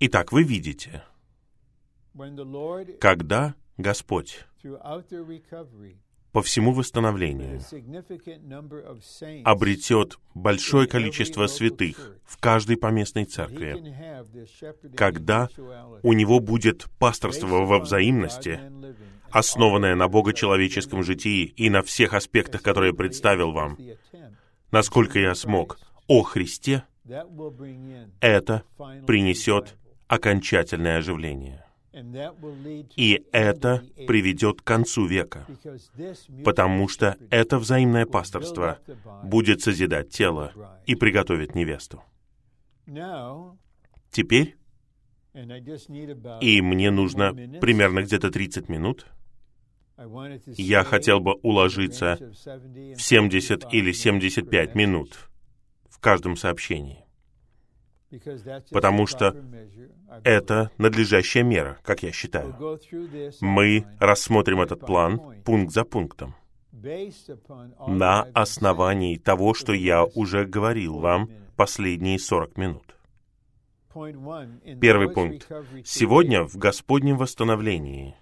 [0.00, 1.02] Итак, вы видите,
[3.00, 4.44] когда Господь
[6.34, 7.60] по всему восстановлению
[9.44, 13.94] обретет большое количество святых в каждой поместной церкви,
[14.96, 15.48] когда
[16.02, 18.58] у него будет пасторство во взаимности,
[19.30, 23.78] основанное на богочеловеческом житии и на всех аспектах, которые я представил вам,
[24.72, 25.78] насколько я смог,
[26.08, 26.82] о Христе,
[28.20, 28.64] это
[29.06, 29.76] принесет
[30.08, 31.63] окончательное оживление.
[32.96, 35.46] И это приведет к концу века,
[36.44, 38.78] потому что это взаимное пасторство
[39.22, 40.52] будет созидать тело
[40.86, 42.02] и приготовить невесту.
[44.10, 44.56] Теперь,
[46.40, 49.06] и мне нужно примерно где-то 30 минут,
[50.46, 55.30] я хотел бы уложиться в 70 или 75 минут
[55.88, 57.03] в каждом сообщении,
[58.70, 59.36] потому что
[60.22, 62.54] это надлежащая мера, как я считаю.
[63.40, 66.34] Мы рассмотрим этот план пункт за пунктом.
[67.86, 72.94] на основании того, что я уже говорил вам последние 40 минут.
[74.80, 75.48] Первый пункт.
[75.84, 78.16] Сегодня в Господнем восстановлении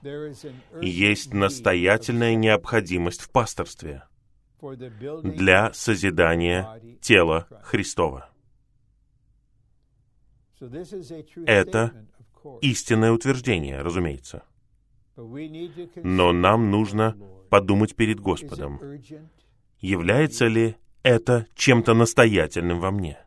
[0.80, 4.04] есть настоятельная необходимость в пасторстве
[4.60, 8.31] для созидания тела Христова.
[11.46, 12.06] Это
[12.60, 14.44] истинное утверждение, разумеется.
[15.16, 17.16] Но нам нужно
[17.50, 18.80] подумать перед Господом,
[19.80, 23.18] является ли это чем-то настоятельным во мне?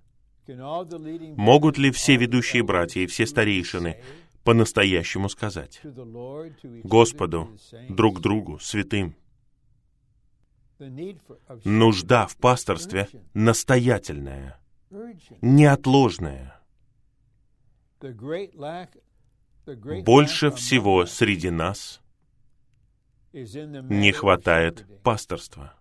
[0.47, 3.97] Могут ли все ведущие братья и все старейшины
[4.43, 5.81] по-настоящему сказать
[6.83, 7.49] Господу,
[7.89, 9.15] друг другу, святым,
[11.63, 14.59] нужда в пасторстве настоятельная,
[15.41, 16.55] неотложная.
[20.03, 22.01] Больше всего среди нас
[23.34, 25.74] не хватает пасторства.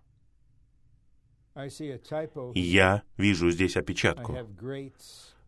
[2.53, 4.37] Я вижу здесь опечатку.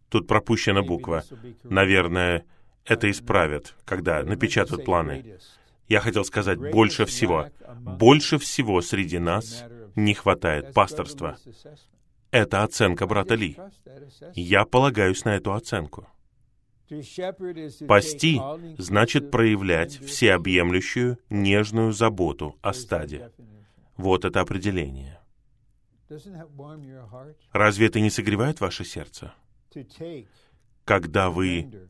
[0.09, 1.23] Тут пропущена буква.
[1.63, 2.45] Наверное,
[2.85, 5.37] это исправят, когда напечатают планы.
[5.89, 7.47] Я хотел сказать больше всего.
[7.79, 9.65] Больше всего среди нас
[9.95, 11.37] не хватает пасторства.
[12.31, 13.57] Это оценка брата Ли.
[14.33, 16.07] Я полагаюсь на эту оценку.
[17.87, 18.39] Пасти
[18.77, 23.31] значит проявлять всеобъемлющую, нежную заботу о стаде.
[23.97, 25.19] Вот это определение.
[27.51, 29.33] Разве это не согревает ваше сердце?
[30.85, 31.89] Когда вы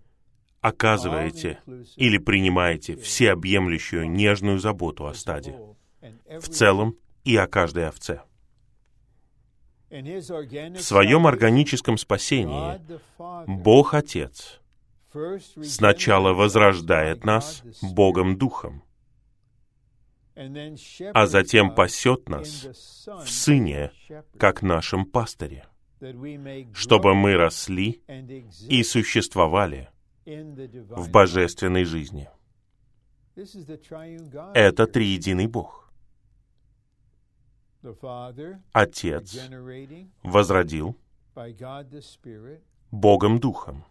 [0.62, 1.60] оказываете
[1.96, 5.56] или принимаете всеобъемлющую нежную заботу о стаде,
[6.28, 8.22] в целом и о каждой овце.
[9.90, 12.82] В своем органическом спасении
[13.48, 14.60] Бог Отец
[15.64, 18.84] сначала возрождает нас Богом Духом,
[21.14, 22.68] а затем пасет нас
[23.06, 23.92] в Сыне,
[24.38, 25.66] как нашем пастыре,
[26.74, 28.02] чтобы мы росли
[28.70, 29.90] и существовали
[30.26, 32.30] в божественной жизни.
[34.54, 35.92] Это триединый Бог.
[38.74, 39.40] Отец
[40.24, 40.98] возродил
[42.92, 43.86] Богом Духом.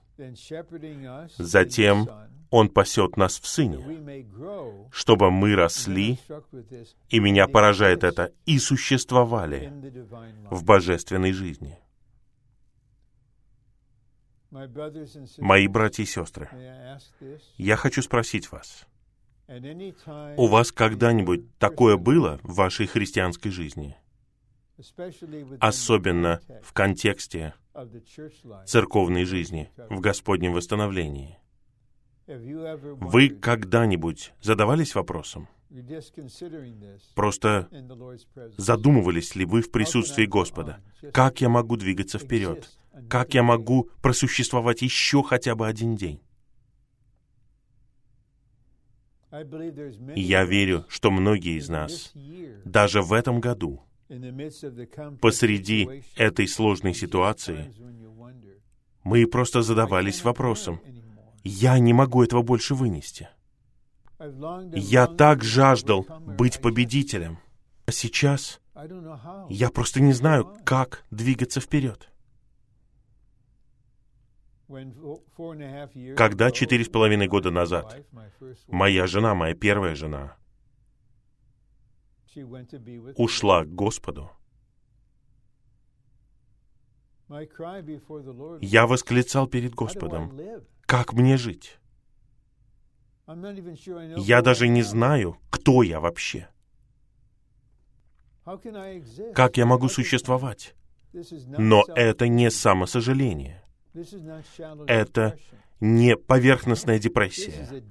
[1.38, 2.08] Затем
[2.50, 3.78] Он пасет нас в Сыне,
[4.90, 6.18] чтобы мы росли,
[7.08, 9.72] и меня поражает это, и существовали
[10.50, 11.78] в божественной жизни.
[15.38, 16.48] Мои братья и сестры,
[17.56, 18.86] я хочу спросить вас,
[20.36, 23.96] у вас когда-нибудь такое было в вашей христианской жизни?
[25.60, 27.54] Особенно в контексте
[28.66, 31.38] церковной жизни, в Господнем восстановлении.
[32.26, 35.48] Вы когда-нибудь задавались вопросом?
[37.14, 37.68] Просто
[38.56, 40.80] задумывались ли вы в присутствии Господа?
[41.12, 42.70] Как я могу двигаться вперед?
[43.08, 46.20] Как я могу просуществовать еще хотя бы один день?
[50.14, 52.12] Я верю, что многие из нас
[52.64, 53.82] даже в этом году
[55.20, 57.72] посреди этой сложной ситуации,
[59.04, 60.80] мы просто задавались вопросом,
[61.44, 63.28] я не могу этого больше вынести.
[64.74, 67.38] Я так жаждал быть победителем.
[67.86, 68.60] А сейчас
[69.48, 72.08] я просто не знаю, как двигаться вперед.
[76.16, 78.04] Когда четыре с половиной года назад
[78.66, 80.36] моя жена, моя первая жена,
[83.16, 84.30] ушла к Господу,
[88.60, 90.38] я восклицал перед Господом,
[90.82, 91.78] как мне жить?
[94.16, 96.48] Я даже не знаю, кто я вообще.
[99.34, 100.74] Как я могу существовать?
[101.58, 103.64] Но это не самосожаление.
[104.86, 105.36] Это
[105.80, 107.82] не поверхностная депрессия.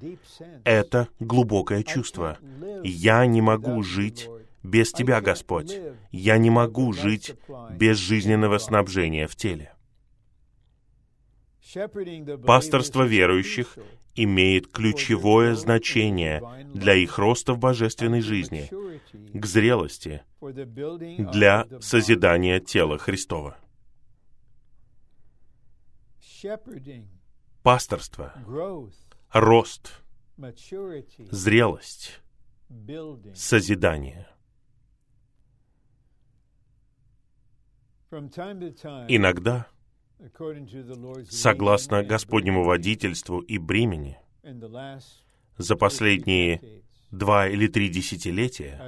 [0.64, 2.38] Это глубокое чувство.
[2.84, 4.30] Я не могу жить
[4.64, 5.78] без Тебя, Господь.
[6.12, 7.36] Я не могу жить
[7.72, 9.72] без жизненного снабжения в теле.
[12.46, 13.78] Пасторство верующих
[14.16, 16.42] имеет ключевое значение
[16.74, 18.70] для их роста в божественной жизни,
[19.38, 23.58] к зрелости, для созидания тела Христова.
[27.66, 28.32] Пасторство,
[29.34, 30.04] рост,
[31.32, 32.22] зрелость,
[33.34, 34.28] созидание.
[38.12, 39.68] Иногда,
[41.32, 44.20] согласно Господнему водительству и бремени,
[45.58, 48.80] за последние два или три десятилетия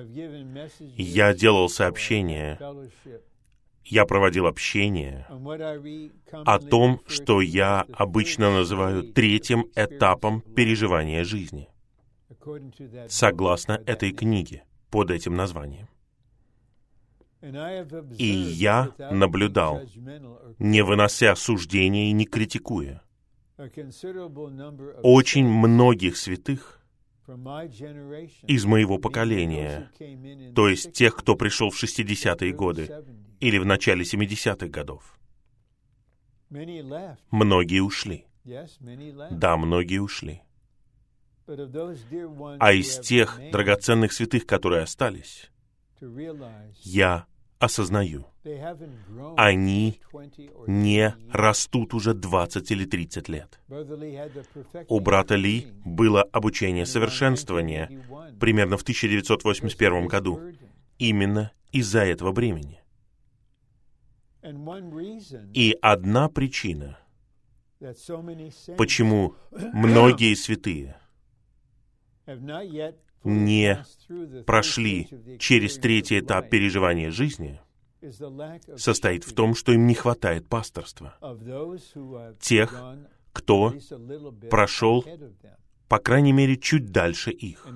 [0.97, 2.59] я делал сообщения,
[3.89, 5.25] я проводил общение
[6.31, 11.69] о том, что я обычно называю третьим этапом переживания жизни,
[13.07, 15.87] согласно этой книге под этим названием.
[18.17, 19.81] И я наблюдал,
[20.59, 23.03] не вынося суждения и не критикуя,
[25.03, 26.81] очень многих святых
[28.47, 29.91] из моего поколения,
[30.55, 33.03] то есть тех, кто пришел в 60-е годы
[33.39, 35.17] или в начале 70-х годов.
[36.49, 38.25] Многие ушли.
[39.31, 40.41] Да, многие ушли.
[42.59, 45.49] А из тех драгоценных святых, которые остались,
[46.83, 47.25] я
[47.59, 48.25] осознаю,
[49.35, 49.99] они
[50.67, 53.59] не растут уже 20 или 30 лет.
[54.87, 57.89] У брата Ли было обучение совершенствования
[58.39, 60.41] примерно в 1981 году,
[60.97, 62.81] именно из-за этого бремени.
[65.53, 66.99] И одна причина,
[68.77, 70.97] почему многие святые
[73.27, 73.83] не
[74.45, 75.09] прошли
[75.39, 77.59] через третий этап переживания жизни,
[78.75, 81.17] состоит в том, что им не хватает пасторства.
[82.39, 82.83] Тех,
[83.33, 83.73] кто
[84.49, 85.05] прошел,
[85.87, 87.67] по крайней мере, чуть дальше их,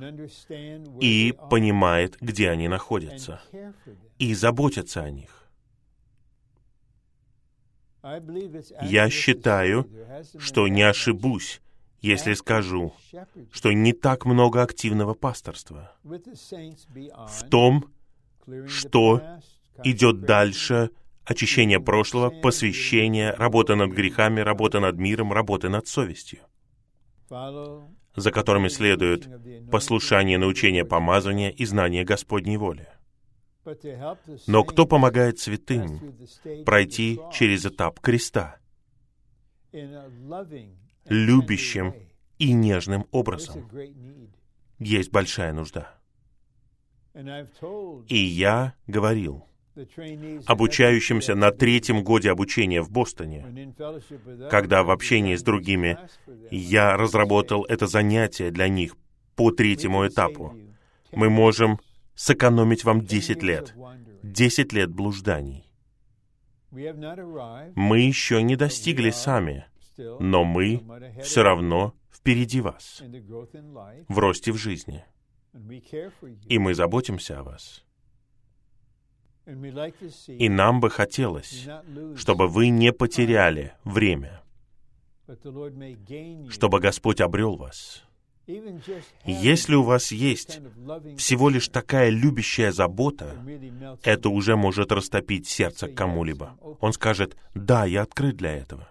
[1.00, 3.42] и понимает, где они находятся,
[4.18, 5.38] и заботятся о них.
[8.82, 9.88] Я считаю,
[10.38, 11.62] что не ошибусь,
[12.02, 12.94] если скажу,
[13.52, 17.86] что не так много активного пасторства в том,
[18.68, 19.22] что
[19.84, 20.90] идет дальше
[21.24, 26.40] очищение прошлого, посвящение, работа над грехами, работа над миром, работа над совестью,
[27.30, 29.30] за которыми следует
[29.70, 32.88] послушание научения помазания и знание Господней воли.
[34.48, 36.16] Но кто помогает святым
[36.66, 38.58] пройти через этап креста
[41.06, 41.94] любящим
[42.38, 43.70] и нежным образом?
[44.80, 45.96] Есть большая нужда.
[48.08, 49.46] И я говорил
[50.46, 53.74] обучающимся на третьем годе обучения в Бостоне,
[54.50, 55.98] когда в общении с другими
[56.50, 58.96] я разработал это занятие для них
[59.36, 60.56] по третьему этапу.
[61.12, 61.80] Мы можем
[62.16, 63.74] сэкономить вам 10 лет.
[64.24, 65.68] 10 лет блужданий.
[66.72, 69.66] Мы еще не достигли сами,
[69.98, 70.82] но мы
[71.24, 73.02] все равно впереди вас
[74.08, 75.04] в росте в жизни.
[76.48, 77.84] И мы заботимся о вас.
[80.28, 81.68] И нам бы хотелось,
[82.16, 84.44] чтобы вы не потеряли время,
[86.50, 88.04] чтобы Господь обрел вас.
[89.26, 90.60] Если у вас есть
[91.18, 93.36] всего лишь такая любящая забота,
[94.04, 96.58] это уже может растопить сердце кому-либо.
[96.80, 98.90] Он скажет, да, я открыт для этого.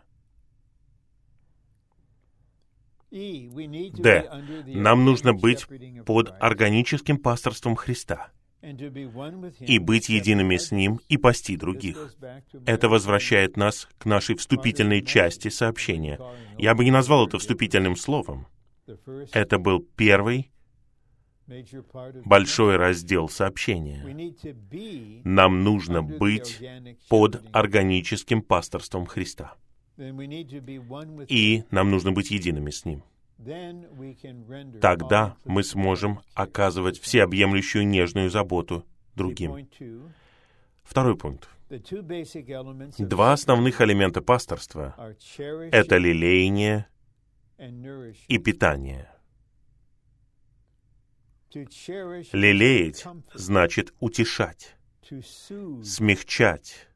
[3.11, 4.31] Д.
[4.67, 5.67] Нам нужно быть
[6.07, 8.31] под органическим пасторством Христа
[8.63, 12.15] и быть едиными с Ним и пасти других.
[12.67, 16.21] Это возвращает нас к нашей вступительной части сообщения.
[16.59, 18.47] Я бы не назвал это вступительным словом,
[19.33, 20.51] это был первый
[22.25, 24.05] большой раздел сообщения.
[25.25, 26.63] Нам нужно быть
[27.09, 29.55] под органическим пасторством Христа.
[31.29, 33.03] И нам нужно быть едиными с Ним.
[34.81, 38.85] Тогда мы сможем оказывать всеобъемлющую нежную заботу
[39.15, 39.69] другим.
[40.83, 41.49] Второй пункт.
[42.99, 44.95] Два основных элемента пасторства—
[45.73, 46.87] это лелеяние
[48.27, 49.09] и питание.
[52.33, 54.77] Лелеять значит утешать,
[55.83, 56.89] смягчать,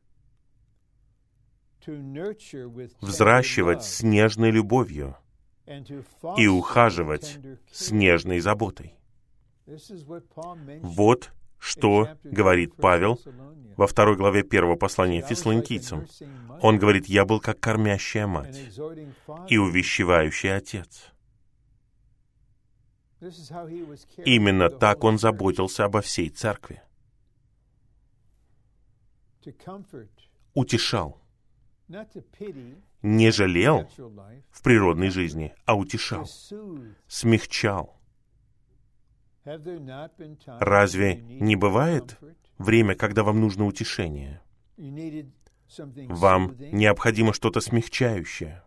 [3.01, 5.16] взращивать с нежной любовью
[6.37, 7.39] и ухаживать
[7.72, 8.95] с нежной заботой.
[10.82, 13.18] Вот что говорит Павел
[13.76, 16.07] во второй главе первого послания Фессалоникийцам.
[16.61, 18.61] Он говорит, «Я был как кормящая мать
[19.49, 21.11] и увещевающий отец».
[24.26, 26.82] Именно так он заботился обо всей церкви.
[30.53, 31.24] Утешал.
[33.03, 33.89] Не жалел
[34.51, 36.26] в природной жизни, а утешал.
[37.07, 37.95] Смягчал
[40.47, 42.18] Разве не бывает
[42.59, 44.41] время, когда вам нужно утешение?
[46.09, 48.62] Вам необходимо что-то смягчающее.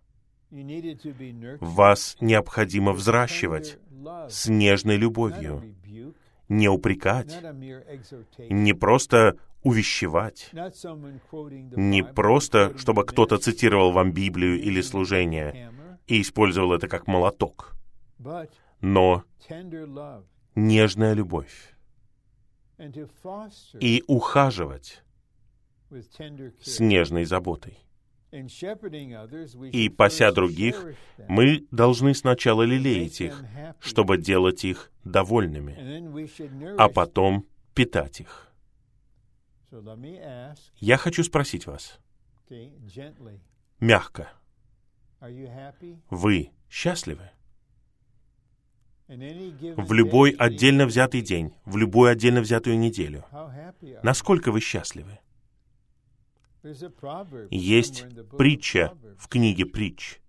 [1.59, 3.80] Вас необходимо взращивать
[4.30, 5.76] с нежной любовью,
[6.47, 7.38] не упрекать,
[8.49, 9.38] не просто
[9.68, 10.49] увещевать,
[11.76, 15.72] не просто, чтобы кто-то цитировал вам Библию или служение
[16.07, 17.76] и использовал это как молоток,
[18.80, 19.24] но
[20.55, 21.76] нежная любовь
[23.80, 25.03] и ухаживать
[26.61, 27.78] с нежной заботой.
[29.72, 30.86] И, пася других,
[31.28, 33.43] мы должны сначала лелеять их,
[33.80, 35.76] чтобы делать их довольными,
[36.78, 38.47] а потом питать их.
[40.78, 41.99] Я хочу спросить вас,
[43.80, 44.32] мягко,
[46.09, 47.32] вы счастливы?
[49.07, 53.26] В любой отдельно взятый день, в любую отдельно взятую неделю.
[54.03, 55.20] Насколько вы счастливы?
[57.49, 58.05] Есть
[58.38, 60.20] притча в книге притч,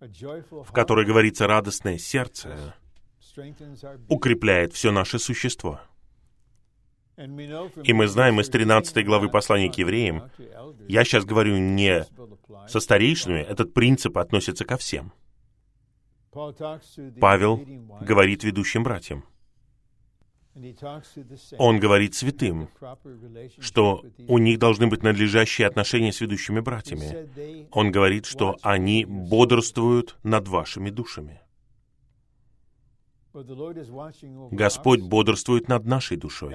[0.00, 2.74] в которой говорится радостное сердце
[4.08, 5.80] укрепляет все наше существо.
[7.16, 10.30] И мы знаем из 13 главы послания к евреям,
[10.88, 12.06] я сейчас говорю не
[12.68, 15.12] со старейшинами, этот принцип относится ко всем.
[17.20, 17.60] Павел
[18.00, 19.24] говорит ведущим братьям,
[21.58, 22.68] он говорит святым,
[23.58, 27.68] что у них должны быть надлежащие отношения с ведущими братьями.
[27.70, 31.40] Он говорит, что они бодрствуют над вашими душами.
[34.50, 36.54] Господь бодрствует над нашей душой.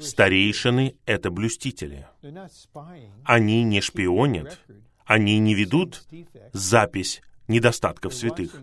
[0.00, 2.06] Старейшины— это блюстители.
[3.24, 4.60] Они не шпионят,
[5.04, 6.04] они не ведут
[6.52, 8.54] запись недостатков святых.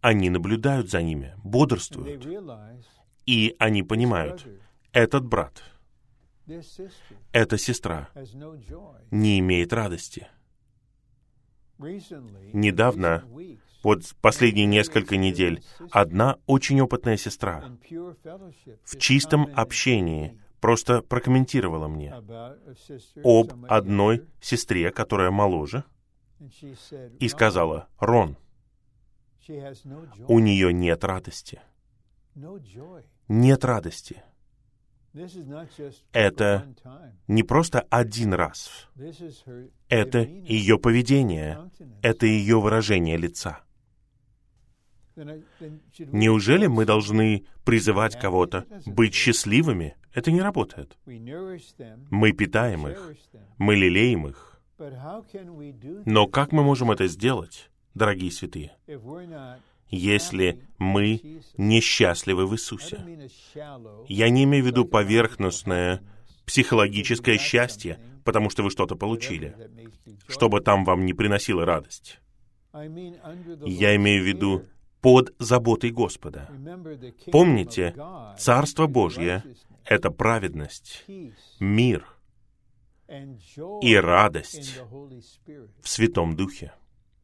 [0.00, 2.26] Они наблюдают за ними, бодрствуют.
[3.26, 4.46] И они понимают,
[4.92, 5.62] этот брат,
[7.32, 8.08] эта сестра
[9.10, 10.28] не имеет радости.
[11.78, 13.24] Недавно,
[13.82, 17.64] вот последние несколько недель, одна очень опытная сестра
[18.84, 25.84] в чистом общении просто прокомментировала мне об одной сестре, которая моложе,
[27.20, 28.36] и сказала, «Рон,
[30.28, 31.60] у нее нет радости
[33.28, 34.22] нет радости.
[36.12, 36.74] Это
[37.26, 38.88] не просто один раз.
[39.88, 41.70] Это ее поведение,
[42.02, 43.60] это ее выражение лица.
[45.98, 49.96] Неужели мы должны призывать кого-то быть счастливыми?
[50.12, 50.96] Это не работает.
[51.06, 53.12] Мы питаем их,
[53.58, 54.60] мы лелеем их.
[56.06, 58.76] Но как мы можем это сделать, дорогие святые,
[59.90, 63.30] если мы несчастливы в Иисусе.
[64.08, 66.02] Я не имею в виду поверхностное
[66.46, 69.54] психологическое счастье, потому что вы что-то получили,
[70.28, 72.20] чтобы там вам не приносило радость.
[72.72, 74.64] Я имею в виду
[75.00, 76.48] под заботой Господа.
[77.30, 77.94] Помните,
[78.38, 79.44] Царство Божье—
[79.84, 81.04] это праведность,
[81.60, 82.06] мир
[83.80, 84.80] и радость
[85.82, 86.72] в Святом Духе.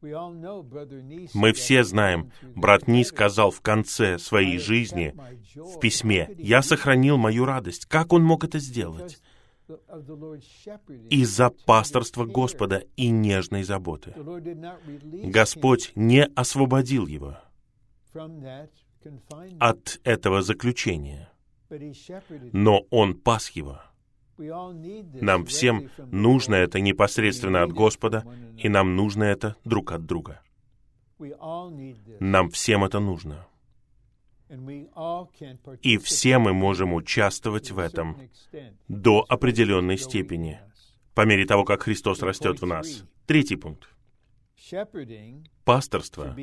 [0.01, 5.15] Мы все знаем, брат Ни сказал в конце своей жизни
[5.55, 7.85] в письме, «Я сохранил мою радость».
[7.85, 9.19] Как он мог это сделать?
[11.09, 14.13] Из-за пасторства Господа и нежной заботы.
[15.23, 17.37] Господь не освободил его
[19.59, 21.29] от этого заключения,
[22.51, 23.81] но Он пас его—
[24.37, 28.25] нам всем нужно это непосредственно от Господа,
[28.57, 30.41] и нам нужно это друг от друга.
[32.19, 33.47] Нам всем это нужно.
[35.81, 38.29] И все мы можем участвовать в этом
[38.87, 40.59] до определенной степени,
[41.13, 43.05] по мере того, как Христос растет в нас.
[43.25, 43.94] Третий пункт.
[45.63, 46.35] Пасторство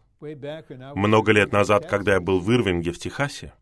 [0.95, 3.53] много лет назад, когда я был в Ирвинге, в Техасе,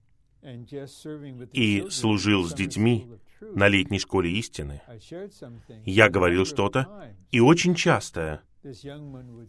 [1.53, 3.07] и служил с детьми
[3.41, 4.81] на летней школе истины,
[5.85, 8.41] я говорил что-то, и очень часто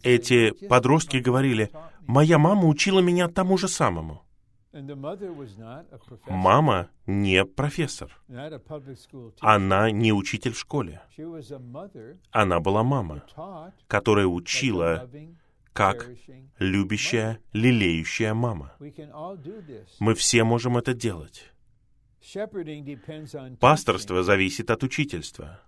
[0.03, 4.23] эти подростки говорили, «Моя мама учила меня тому же самому».
[6.27, 8.21] Мама не профессор.
[9.39, 11.01] Она не учитель в школе.
[12.31, 13.23] Она была мама,
[13.87, 15.09] которая учила
[15.73, 16.09] как
[16.59, 18.73] любящая, лелеющая мама.
[19.99, 21.51] Мы все можем это делать.
[23.59, 25.61] Пасторство зависит от учительства.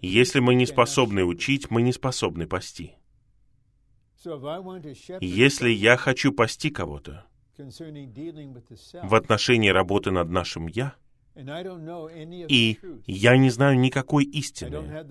[0.00, 2.94] Если мы не способны учить, мы не способны пасти.
[5.20, 7.26] Если я хочу пасти кого-то
[9.02, 10.94] в отношении работы над нашим «я»,
[11.36, 15.04] и я не знаю никакой истины.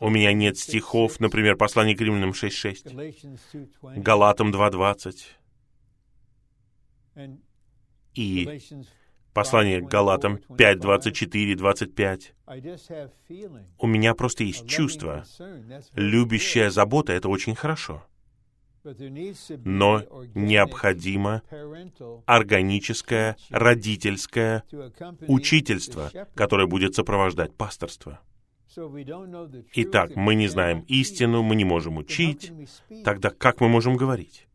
[0.00, 5.14] У меня нет стихов, например, послание к Римлянам 6.6, Галатам 2.20
[8.14, 8.60] и
[9.32, 12.20] послание к Галатам 5.24-25.
[13.78, 15.24] У меня просто есть чувство.
[15.94, 18.04] Любящая забота— это очень хорошо
[19.64, 20.02] но
[20.34, 21.42] необходимо
[22.26, 24.64] органическое родительское
[25.28, 28.20] учительство, которое будет сопровождать пасторство.
[29.74, 32.52] Итак, мы не знаем истину, мы не можем учить,
[33.04, 34.48] тогда как мы можем говорить?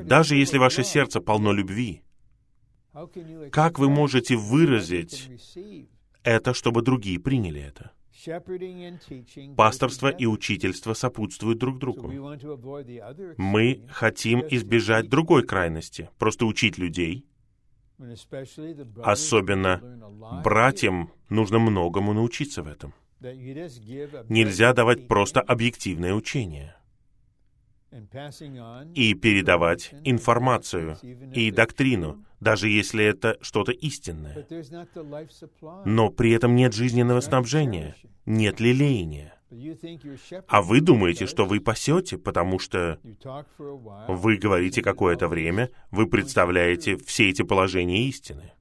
[0.00, 2.02] Даже если ваше сердце полно любви,
[3.50, 5.30] как вы можете выразить
[6.22, 7.92] это, чтобы другие приняли это?
[9.56, 12.12] Пасторство и учительство сопутствуют друг другу.
[13.38, 17.26] Мы хотим избежать другой крайности, просто учить людей.
[19.02, 19.80] Особенно
[20.44, 22.94] братьям нужно многому научиться в этом.
[23.20, 26.76] Нельзя давать просто объективное учение
[28.94, 30.96] и передавать информацию
[31.34, 34.46] и доктрину, даже если это что-то истинное.
[35.84, 39.34] Но при этом нет жизненного снабжения, нет лелеяния.
[40.48, 42.98] А вы думаете, что вы пасете, потому что
[44.08, 48.52] вы говорите какое-то время, вы представляете все эти положения истины.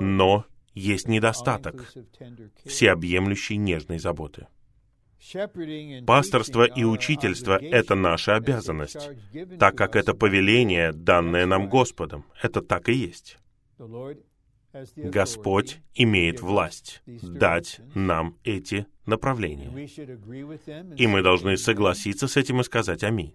[0.00, 1.92] Но есть недостаток
[2.64, 4.46] всеобъемлющей нежной заботы.
[6.06, 9.10] Пасторство и учительство— это наша обязанность,
[9.58, 12.24] так как это повеление, данное нам Господом.
[12.42, 13.38] Это так и есть.
[14.96, 19.70] Господь имеет власть дать нам эти направления.
[20.96, 23.34] И мы должны согласиться с этим и сказать «Аминь».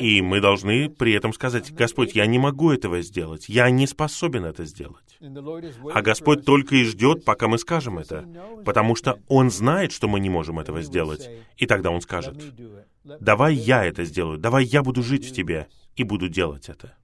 [0.00, 4.44] И мы должны при этом сказать «Господь, я не могу этого сделать, я не способен
[4.44, 5.18] это сделать».
[5.92, 8.26] А Господь только и ждет, пока мы скажем это,
[8.64, 11.28] потому что Он знает, что мы не можем этого сделать.
[11.56, 12.36] И тогда Он скажет
[13.04, 16.96] «Давай я это сделаю, давай я буду жить в Тебе и буду делать это».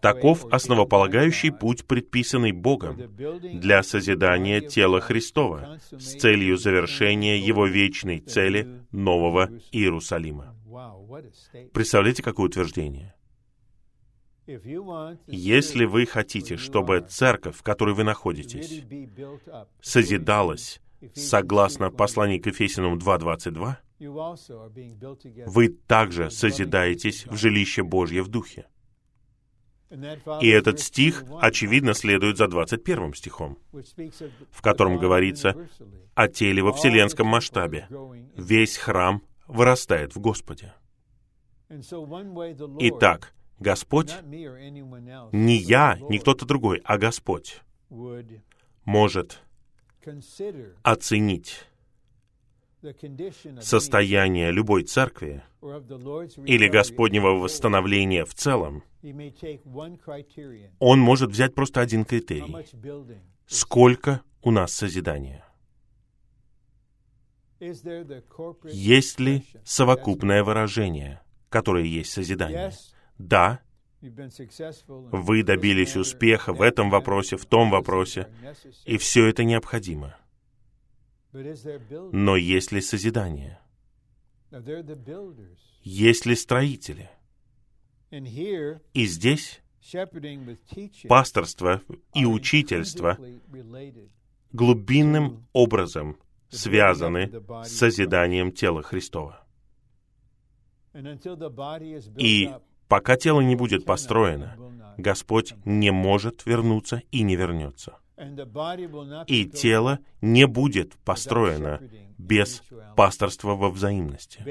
[0.00, 8.82] Таков основополагающий путь, предписанный Богом для созидания тела Христова с целью завершения Его вечной цели
[8.92, 10.54] Нового Иерусалима.
[11.72, 13.14] Представляете, какое утверждение?
[15.26, 18.84] Если вы хотите, чтобы церковь, в которой вы находитесь,
[19.82, 20.80] созидалась
[21.14, 23.74] согласно посланию к Ефесянам 2.22,
[25.46, 28.66] вы также созидаетесь в жилище Божье в Духе.
[30.40, 33.58] И этот стих, очевидно, следует за 21 стихом,
[34.50, 35.54] в котором говорится
[36.14, 37.88] о теле во вселенском масштабе.
[38.36, 40.74] Весь храм вырастает в Господе.
[42.80, 47.62] Итак, Господь, не я, не кто-то другой, а Господь
[48.84, 49.40] может
[50.82, 51.66] оценить
[53.60, 55.42] состояние любой церкви
[56.44, 58.82] или Господнего восстановления в целом,
[60.78, 62.54] он может взять просто один критерий.
[63.46, 65.44] Сколько у нас созидания?
[67.58, 72.72] Есть ли совокупное выражение, которое есть созидание?
[73.18, 73.60] Да,
[74.02, 78.28] вы добились успеха в этом вопросе, в том вопросе,
[78.84, 80.16] и все это необходимо.
[82.12, 83.58] Но есть ли созидание?
[85.82, 87.10] Есть ли строители?
[88.10, 89.60] И здесь
[91.08, 91.82] пасторство
[92.14, 93.18] и учительство
[94.52, 96.16] глубинным образом
[96.50, 97.30] связаны
[97.64, 99.44] с созиданием тела Христова.
[102.18, 102.50] И
[102.88, 104.56] пока тело не будет построено,
[104.96, 107.98] Господь не может вернуться и не вернется.
[109.26, 111.80] И тело не будет построено
[112.16, 112.62] без
[112.96, 114.42] пасторства во взаимности,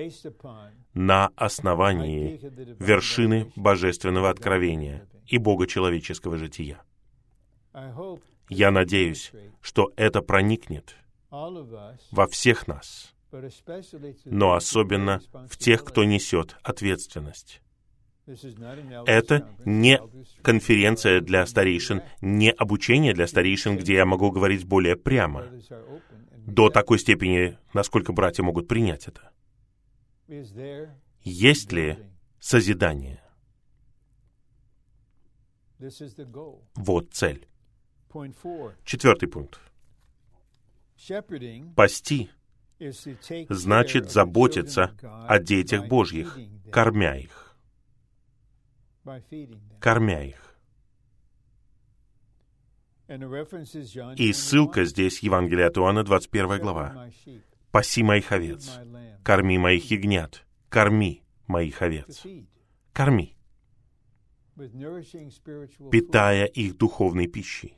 [0.93, 2.39] на основании
[2.79, 6.81] вершины божественного откровения и Бога человеческого жития.
[8.49, 10.95] Я надеюсь, что это проникнет
[11.31, 13.15] во всех нас,
[14.25, 17.61] но особенно в тех, кто несет ответственность.
[19.05, 20.01] Это не
[20.41, 25.45] конференция для старейшин, не обучение для старейшин, где я могу говорить более прямо,
[26.31, 29.31] до такой степени, насколько братья могут принять это.
[31.21, 31.97] Есть ли
[32.39, 33.21] созидание?
[36.75, 37.47] Вот цель.
[38.83, 39.59] Четвертый пункт.
[41.75, 42.29] Пасти
[43.49, 44.95] значит заботиться
[45.27, 46.39] о детях Божьих,
[46.71, 47.44] кормя их.
[49.79, 50.55] Кормя их.
[54.17, 57.09] И ссылка здесь Евангелие от Иоанна, 21 глава.
[57.71, 58.79] «Паси моих овец,
[59.23, 62.23] корми моих ягнят, корми моих овец,
[62.93, 63.35] корми,
[65.91, 67.77] питая их духовной пищей».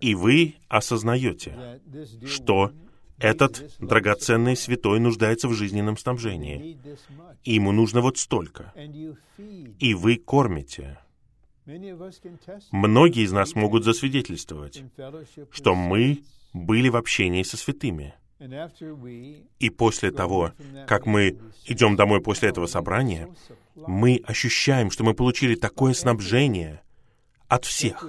[0.00, 1.80] И вы осознаете,
[2.26, 2.72] что
[3.18, 6.78] этот драгоценный святой нуждается в жизненном снабжении.
[7.44, 8.72] Ему нужно вот столько.
[9.78, 10.98] И вы кормите.
[12.70, 14.82] Многие из нас могут засвидетельствовать,
[15.50, 18.14] что мы были в общении со святыми.
[19.58, 20.52] И после того,
[20.86, 23.28] как мы идем домой после этого собрания,
[23.74, 26.82] мы ощущаем, что мы получили такое снабжение—
[27.48, 28.04] от всех.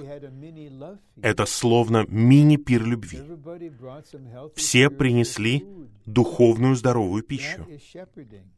[1.22, 3.18] Это словно мини-пир любви.
[4.54, 5.64] Все принесли
[6.04, 7.66] духовную здоровую пищу.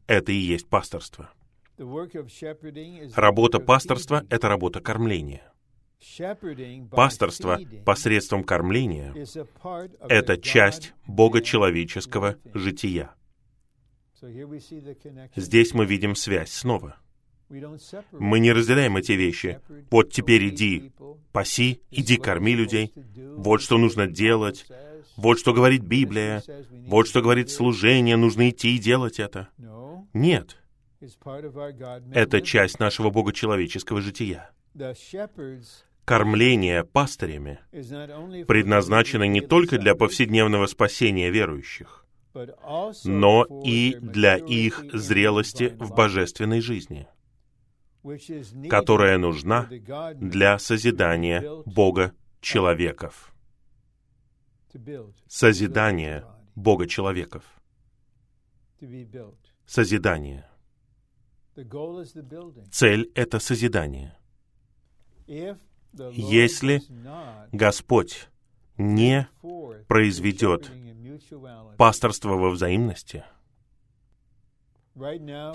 [0.07, 1.29] Это и есть пасторство.
[3.15, 5.53] Работа пасторства— это работа кормления.
[6.91, 9.13] Пасторство посредством кормления—
[10.09, 13.15] это часть богочеловеческого жития.
[15.35, 16.97] Здесь мы видим связь снова—
[18.11, 19.59] мы не разделяем эти вещи.
[19.89, 20.91] Вот теперь иди,
[21.31, 22.93] паси, иди корми людей.
[23.37, 24.67] Вот что нужно делать.
[25.17, 26.43] Вот что говорит Библия.
[26.71, 28.17] Вот что говорит служение.
[28.17, 29.49] Нужно идти и делать это.
[30.13, 30.57] Нет.
[32.13, 34.51] Это часть нашего богочеловеческого жития.
[36.05, 42.05] Кормление пастырями предназначено не только для повседневного спасения верующих,
[43.05, 47.07] но и для их зрелости в божественной жизни—
[48.69, 49.69] которая нужна
[50.15, 53.33] для созидания Бога человеков.
[55.27, 57.43] Созидание Бога человеков.
[59.65, 60.45] Созидание.
[62.71, 64.17] Цель— это созидание.
[65.27, 66.81] Если
[67.51, 68.29] Господь
[68.77, 69.27] не
[69.87, 70.71] произведет
[71.77, 73.25] пасторство во взаимности—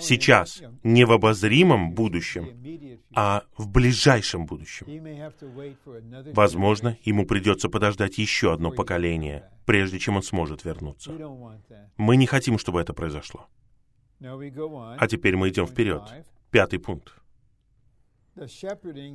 [0.01, 4.87] сейчас, не в обозримом будущем, а в ближайшем будущем.
[6.33, 11.11] Возможно, ему придется подождать еще одно поколение, прежде чем он сможет вернуться.
[11.97, 13.47] Мы не хотим, чтобы это произошло.
[14.19, 16.01] А теперь мы идем вперед.
[16.51, 17.13] Пятый пункт.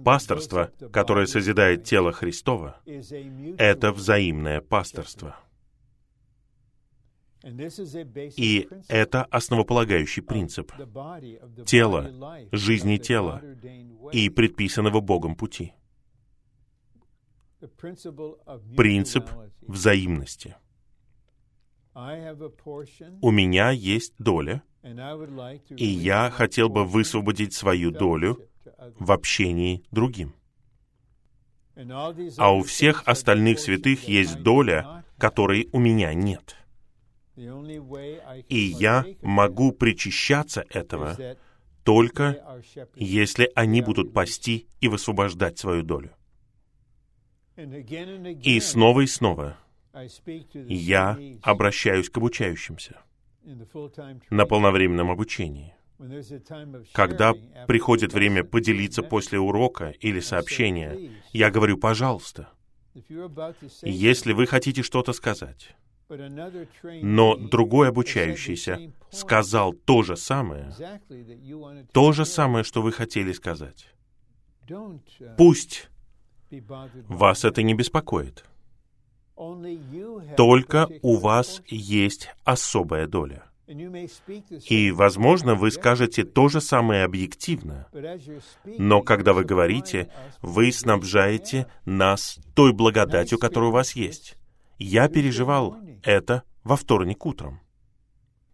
[0.04, 2.80] Пасторство, которое созидает тело Христова,
[3.58, 5.36] это взаимное пасторство—
[7.42, 10.72] и это основополагающий принцип
[11.64, 13.42] тела, жизни тела
[14.12, 15.72] и предписанного Богом пути.
[18.76, 19.30] Принцип
[19.62, 20.56] взаимности.
[23.22, 24.62] У меня есть доля,
[25.76, 28.46] и я хотел бы высвободить свою долю
[28.98, 30.34] в общении другим.
[32.36, 36.59] А у всех остальных святых есть доля, которой у меня нет.
[38.48, 41.16] И я могу причащаться этого
[41.84, 42.62] только
[42.94, 46.12] если они будут пасти и высвобождать свою долю.
[47.56, 49.56] И снова и снова
[50.68, 53.00] я обращаюсь к обучающимся
[54.30, 55.74] на полновременном обучении.
[56.92, 57.34] Когда
[57.66, 62.48] приходит время поделиться после урока или сообщения, я говорю, пожалуйста,
[63.82, 65.76] если вы хотите что-то сказать,
[67.02, 70.72] но другой обучающийся сказал то же самое,
[71.92, 73.86] то же самое, что вы хотели сказать.
[75.36, 75.88] Пусть
[77.08, 78.44] вас это не беспокоит.
[80.36, 83.44] Только у вас есть особая доля.
[84.68, 87.86] И, возможно, вы скажете то же самое объективно,
[88.64, 90.10] но когда вы говорите,
[90.42, 94.36] вы снабжаете нас той благодатью, которая у вас есть.
[94.80, 97.60] Я переживал это во вторник утром,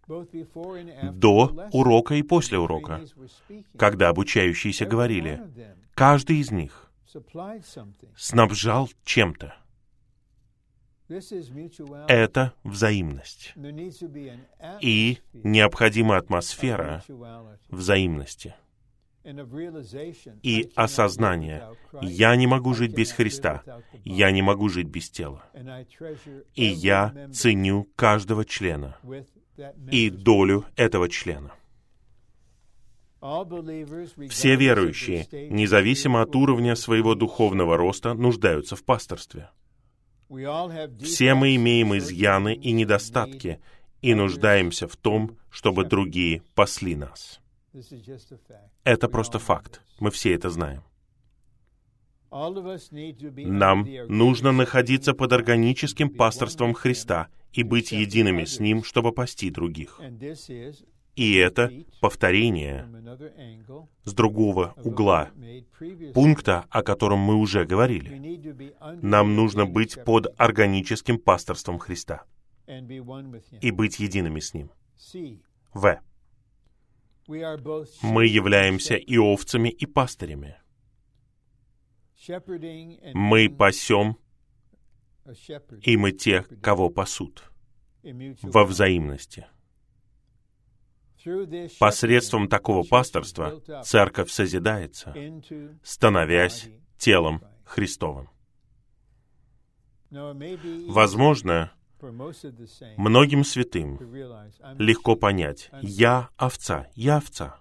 [0.08, 3.00] до урока и после урока,
[3.78, 5.40] когда обучающиеся говорили,
[5.94, 6.90] каждый из них
[8.16, 9.54] снабжал чем-то.
[12.08, 13.54] Это взаимность.
[14.80, 17.04] И необходима атмосфера
[17.68, 18.56] взаимности
[20.42, 21.64] и осознание.
[22.00, 23.62] Я не могу жить без Христа.
[24.04, 25.44] Я не могу жить без тела.
[26.54, 28.96] И я ценю каждого члена
[29.90, 31.52] и долю этого члена.
[34.28, 39.48] Все верующие, независимо от уровня своего духовного роста, нуждаются в пасторстве.
[41.02, 43.60] Все мы имеем изъяны и недостатки
[44.02, 47.40] и нуждаемся в том, чтобы другие пасли нас.
[48.84, 49.82] Это просто факт.
[50.00, 50.82] Мы все это знаем.
[52.30, 60.00] Нам нужно находиться под органическим пасторством Христа и быть едиными с Ним, чтобы пасти других.
[61.14, 62.86] И это повторение
[64.04, 65.30] с другого угла,
[66.12, 68.38] пункта, о котором мы уже говорили.
[69.00, 72.24] Нам нужно быть под органическим пасторством Христа
[72.66, 74.70] и быть едиными с Ним.
[75.72, 76.00] В.
[77.28, 80.56] Мы являемся и овцами, и пастырями.
[83.14, 84.16] Мы пасем,
[85.82, 87.44] и мы те, кого пасут,
[88.42, 89.46] во взаимности.
[91.80, 95.14] Посредством такого пасторства церковь созидается,
[95.82, 96.68] становясь
[96.98, 98.30] телом Христовым.
[100.88, 101.72] Возможно,
[102.96, 103.98] Многим святым
[104.78, 107.56] легко понять, я овца, я овца.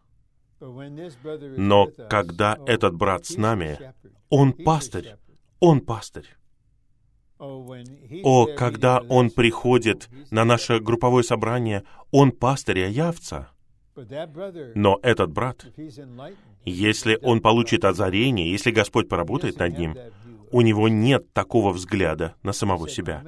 [0.60, 3.80] Но когда этот брат с нами,
[4.30, 5.16] он пастырь,
[5.60, 6.28] он пастырь.
[7.38, 13.50] О, когда он приходит на наше групповое собрание, он пастырь, а я овца.
[14.76, 15.66] Но этот брат,
[16.66, 19.98] если он получит озарение, если Господь поработает над ним,
[20.56, 23.26] у него нет такого взгляда на самого себя.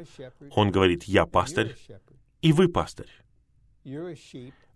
[0.52, 1.76] Он говорит, я пастырь,
[2.42, 3.12] и вы пастырь.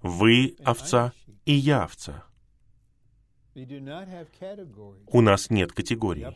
[0.02, 1.14] Вы овца,
[1.45, 2.26] и я овца.
[5.08, 6.28] У нас нет категорий.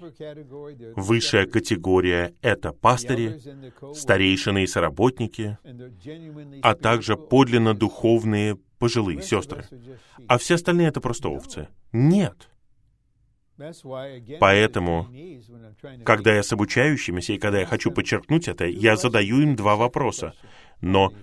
[0.96, 3.42] Высшая категория— это пастыри,
[3.94, 5.58] старейшины и соработники,
[6.62, 9.66] а также подлинно духовные пожилые сестры.
[10.30, 11.68] А все остальные— это просто овцы.
[11.92, 12.50] Нет.
[14.40, 15.08] Поэтому,
[16.04, 20.34] когда я с обучающимися и когда я хочу подчеркнуть это, я задаю им два вопроса.
[20.82, 21.14] Но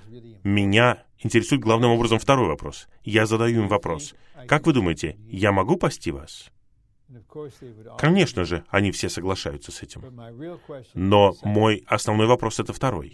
[0.43, 2.89] меня интересует главным образом второй вопрос.
[3.05, 4.14] Я задаю им вопрос.
[4.47, 6.51] Как вы думаете, я могу пасти вас?
[7.99, 10.03] Конечно же, они все соглашаются с этим.
[10.95, 13.12] Но мой основной вопрос это второй.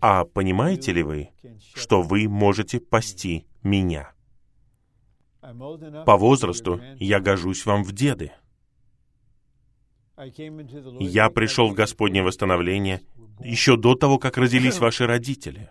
[0.00, 1.30] А понимаете ли вы,
[1.74, 4.13] что вы можете пасти меня?
[6.06, 8.32] По возрасту я гожусь вам в деды.
[11.00, 13.02] Я пришел в Господнее восстановление
[13.40, 15.70] еще до того, как родились ваши родители.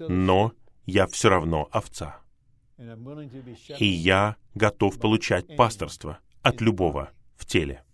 [0.00, 0.52] Но
[0.86, 2.20] я все равно овца.
[3.78, 7.84] И я готов получать пасторство от любого в теле.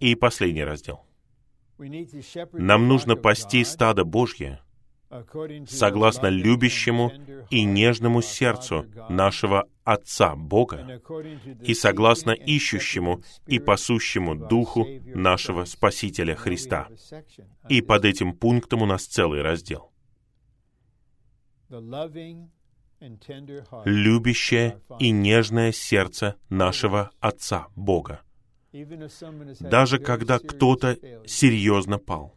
[0.00, 1.04] И последний раздел.
[2.52, 4.63] Нам нужно пасти стадо Божье
[5.68, 7.12] согласно любящему
[7.50, 11.00] и нежному сердцу нашего Отца Бога
[11.62, 16.88] и согласно ищущему и пасущему Духу нашего Спасителя Христа.
[17.68, 19.92] И под этим пунктом у нас целый раздел.
[23.84, 28.22] Любящее и нежное сердце нашего Отца Бога.
[29.60, 30.96] Даже когда кто-то
[31.26, 32.34] серьезно пал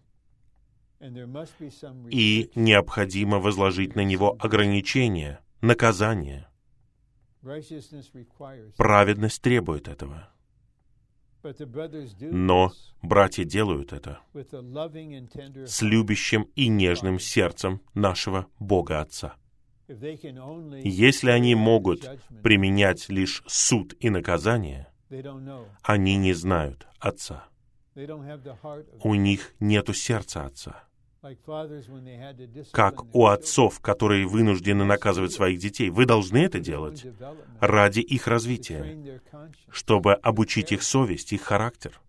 [0.99, 6.49] и необходимо возложить на него ограничения, наказания.
[8.77, 10.29] Праведность требует этого.
[12.19, 19.35] Но братья делают это с любящим и нежным сердцем нашего Бога Отца.
[19.87, 22.09] Если они могут
[22.43, 24.91] применять лишь суд и наказание,
[25.83, 27.45] они не знают Отца.
[29.03, 30.86] У них нету сердца Отца
[32.71, 35.89] как у отцов, которые вынуждены наказывать своих детей.
[35.89, 37.05] Вы должны это делать
[37.59, 39.21] ради их развития,
[39.69, 41.99] чтобы обучить их совесть, их характер.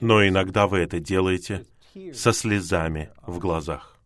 [0.00, 1.64] Но иногда вы это делаете
[2.12, 3.96] со слезами в глазах.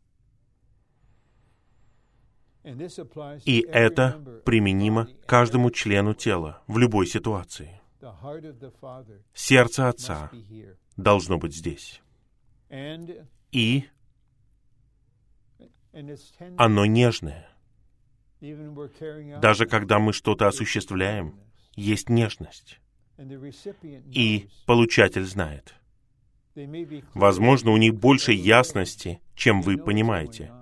[3.45, 7.81] И это применимо каждому члену тела в любой ситуации.
[9.35, 10.31] Сердце Отца
[10.97, 12.01] должно быть здесь
[13.55, 13.85] и
[16.57, 17.49] оно нежное.
[19.41, 21.39] Даже когда мы что-то осуществляем,
[21.77, 22.81] есть нежность.
[24.11, 25.75] и получатель знает.
[27.15, 30.53] Возможно, у них больше ясности, чем вы понимаете.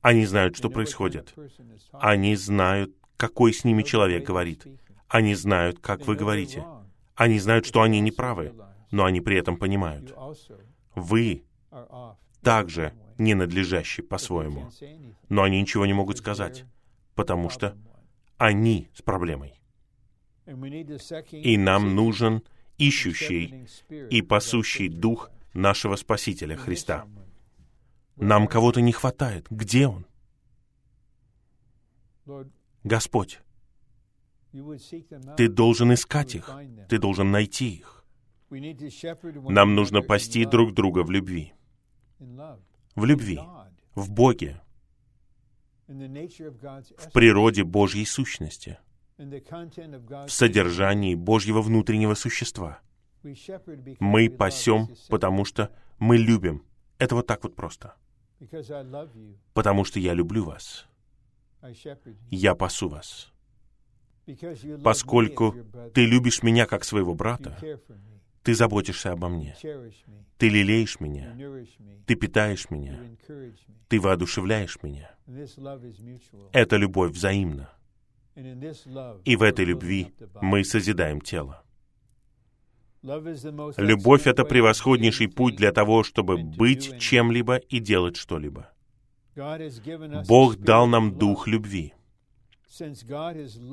[0.00, 1.32] Они знают, что происходит.
[1.92, 4.66] Они знают, какой с ними человек говорит.
[5.08, 6.64] Они знают, как вы говорите.
[7.14, 8.52] Они знают, что они не правы,
[8.90, 10.12] но они при этом понимают.
[10.96, 11.44] Вы
[12.42, 14.70] также ненадлежащий по-своему.
[15.28, 16.64] Но они ничего не могут сказать,
[17.14, 17.76] потому что
[18.36, 19.60] они с проблемой.
[21.30, 22.42] И нам нужен
[22.78, 23.66] ищущий
[24.10, 27.06] и пасущий дух нашего Спасителя Христа.
[28.16, 29.46] Нам кого-то не хватает.
[29.50, 30.06] Где Он?
[32.84, 33.40] Господь,
[35.36, 36.50] ты должен искать их,
[36.88, 38.04] ты должен найти их.
[38.50, 41.54] Нам нужно пасти друг друга в любви.
[42.94, 43.40] В любви,
[43.94, 44.60] в Боге,
[45.86, 48.78] в природе Божьей сущности,
[49.18, 52.80] в содержании Божьего внутреннего существа.
[54.00, 56.64] Мы пасем, потому что мы любим.
[56.98, 57.94] Это вот так вот просто.
[59.54, 60.86] Потому что я люблю вас.
[62.30, 63.32] Я пасу вас.
[64.82, 65.54] Поскольку
[65.94, 67.58] ты любишь меня как своего брата,
[68.42, 69.56] ты заботишься обо мне.
[70.38, 71.36] Ты лелеешь меня.
[72.06, 72.98] Ты питаешь меня.
[73.88, 75.10] Ты воодушевляешь меня.
[76.52, 77.70] Эта любовь взаимна.
[79.24, 81.62] И в этой любви мы созидаем тело.
[83.02, 88.70] Любовь— это превосходнейший путь для того, чтобы быть чем-либо и делать что-либо.
[90.28, 91.94] Бог дал нам дух любви.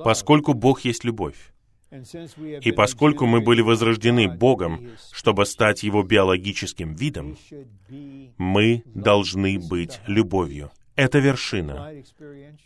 [0.04, 1.54] Поскольку Бог есть любовь,
[1.92, 7.38] и поскольку мы были возрождены Богом, чтобы стать Его биологическим видом,
[8.38, 10.72] мы должны быть любовью.
[10.96, 11.94] Это вершина,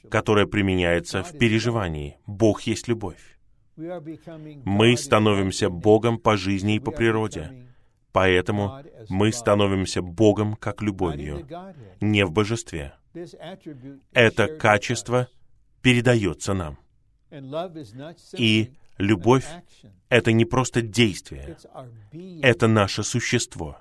[0.09, 2.17] которая применяется в переживании.
[2.25, 3.37] Бог есть любовь.
[3.77, 7.67] Мы становимся Богом по жизни и по природе.
[8.11, 11.47] Поэтому мы становимся Богом как любовью,
[12.01, 12.93] не в божестве.
[14.13, 15.27] Это качество
[15.81, 16.77] передается нам.
[18.37, 19.45] И любовь—
[20.09, 21.57] это не просто действие,
[22.41, 23.77] это наше существо.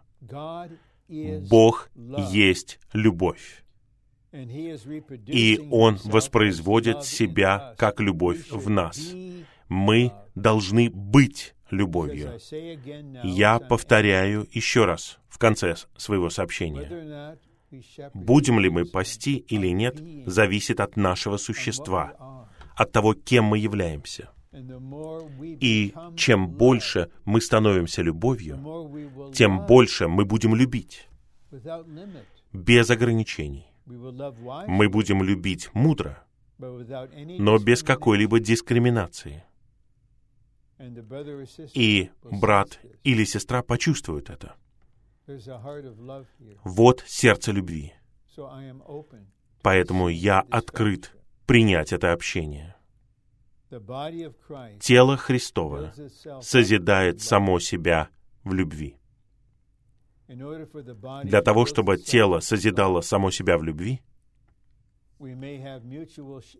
[1.50, 3.62] Бог есть любовь.
[5.26, 8.98] И Он воспроизводит себя как любовь в нас.
[9.68, 12.38] Мы должны быть любовью.
[13.22, 17.36] Я повторяю еще раз в конце своего сообщения.
[18.14, 24.30] Будем ли мы пасти или нет, зависит от нашего существа, от того, кем мы являемся.
[24.52, 31.08] И чем больше мы становимся любовью, тем больше мы будем любить,
[32.52, 33.66] без ограничений.
[33.86, 36.22] Мы будем любить мудро,
[36.58, 39.44] но без какой-либо дискриминации.
[41.74, 44.56] И брат или сестра почувствуют это.
[46.64, 47.94] Вот сердце любви.
[49.62, 51.12] Поэтому я открыт
[51.46, 52.74] принять это общение.
[54.80, 55.92] Тело Христово
[56.40, 58.08] созидает само себя
[58.44, 58.96] в любви.
[61.24, 64.00] Для того, чтобы тело созидало само себя в любви,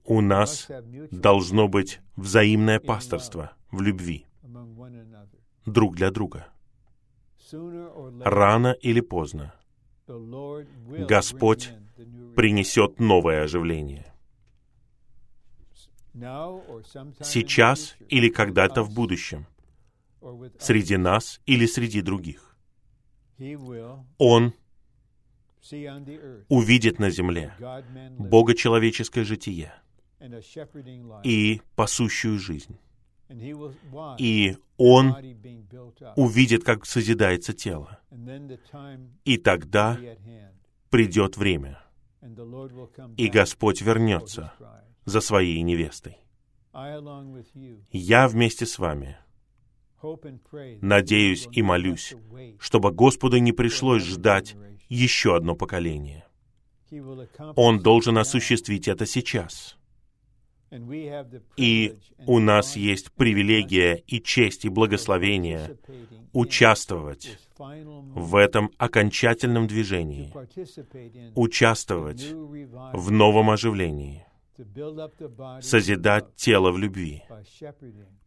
[0.05, 0.69] у нас
[1.11, 4.27] должно быть взаимное пасторство в любви
[5.67, 6.49] друг для друга.
[8.25, 9.55] Рано или поздно
[10.07, 11.73] Господь
[12.37, 14.12] принесет новое оживление.
[16.15, 19.47] Сейчас или когда-то в будущем,
[20.59, 22.57] среди нас или среди других.
[24.19, 24.53] Он
[26.49, 27.55] увидит на земле
[28.19, 29.73] богочеловеческое житие
[31.25, 32.79] и пасущую жизнь.
[34.19, 35.17] И он
[36.17, 38.01] увидит, как созидается тело.
[39.25, 39.99] И тогда
[40.91, 41.83] придет время,
[43.17, 44.53] и Господь вернется
[45.05, 46.19] за своей невестой.
[47.93, 49.19] Я вместе с вами
[50.81, 52.15] надеюсь и молюсь,
[52.59, 54.57] чтобы Господу не пришлось ждать
[54.89, 56.24] еще одно поколение.
[57.57, 59.79] Он должен осуществить это сейчас.
[61.57, 65.77] И у нас есть привилегия и честь и благословение
[66.33, 70.33] участвовать в этом окончательном движении,
[71.35, 74.24] участвовать в новом оживлении,
[75.61, 77.23] созидать тело в любви,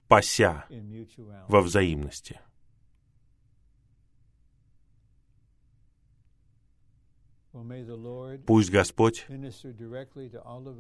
[0.07, 0.65] пася
[1.47, 2.39] во взаимности.
[8.45, 9.26] Пусть Господь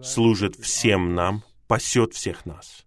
[0.03, 2.85] служит всем нам, пасет всех нас.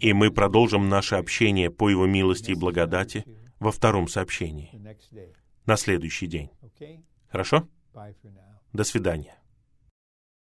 [0.00, 3.24] И мы продолжим наше общение по Его милости и благодати
[3.58, 4.70] во втором сообщении,
[5.64, 6.50] на следующий день.
[7.30, 7.66] Хорошо?
[8.72, 9.39] До свидания.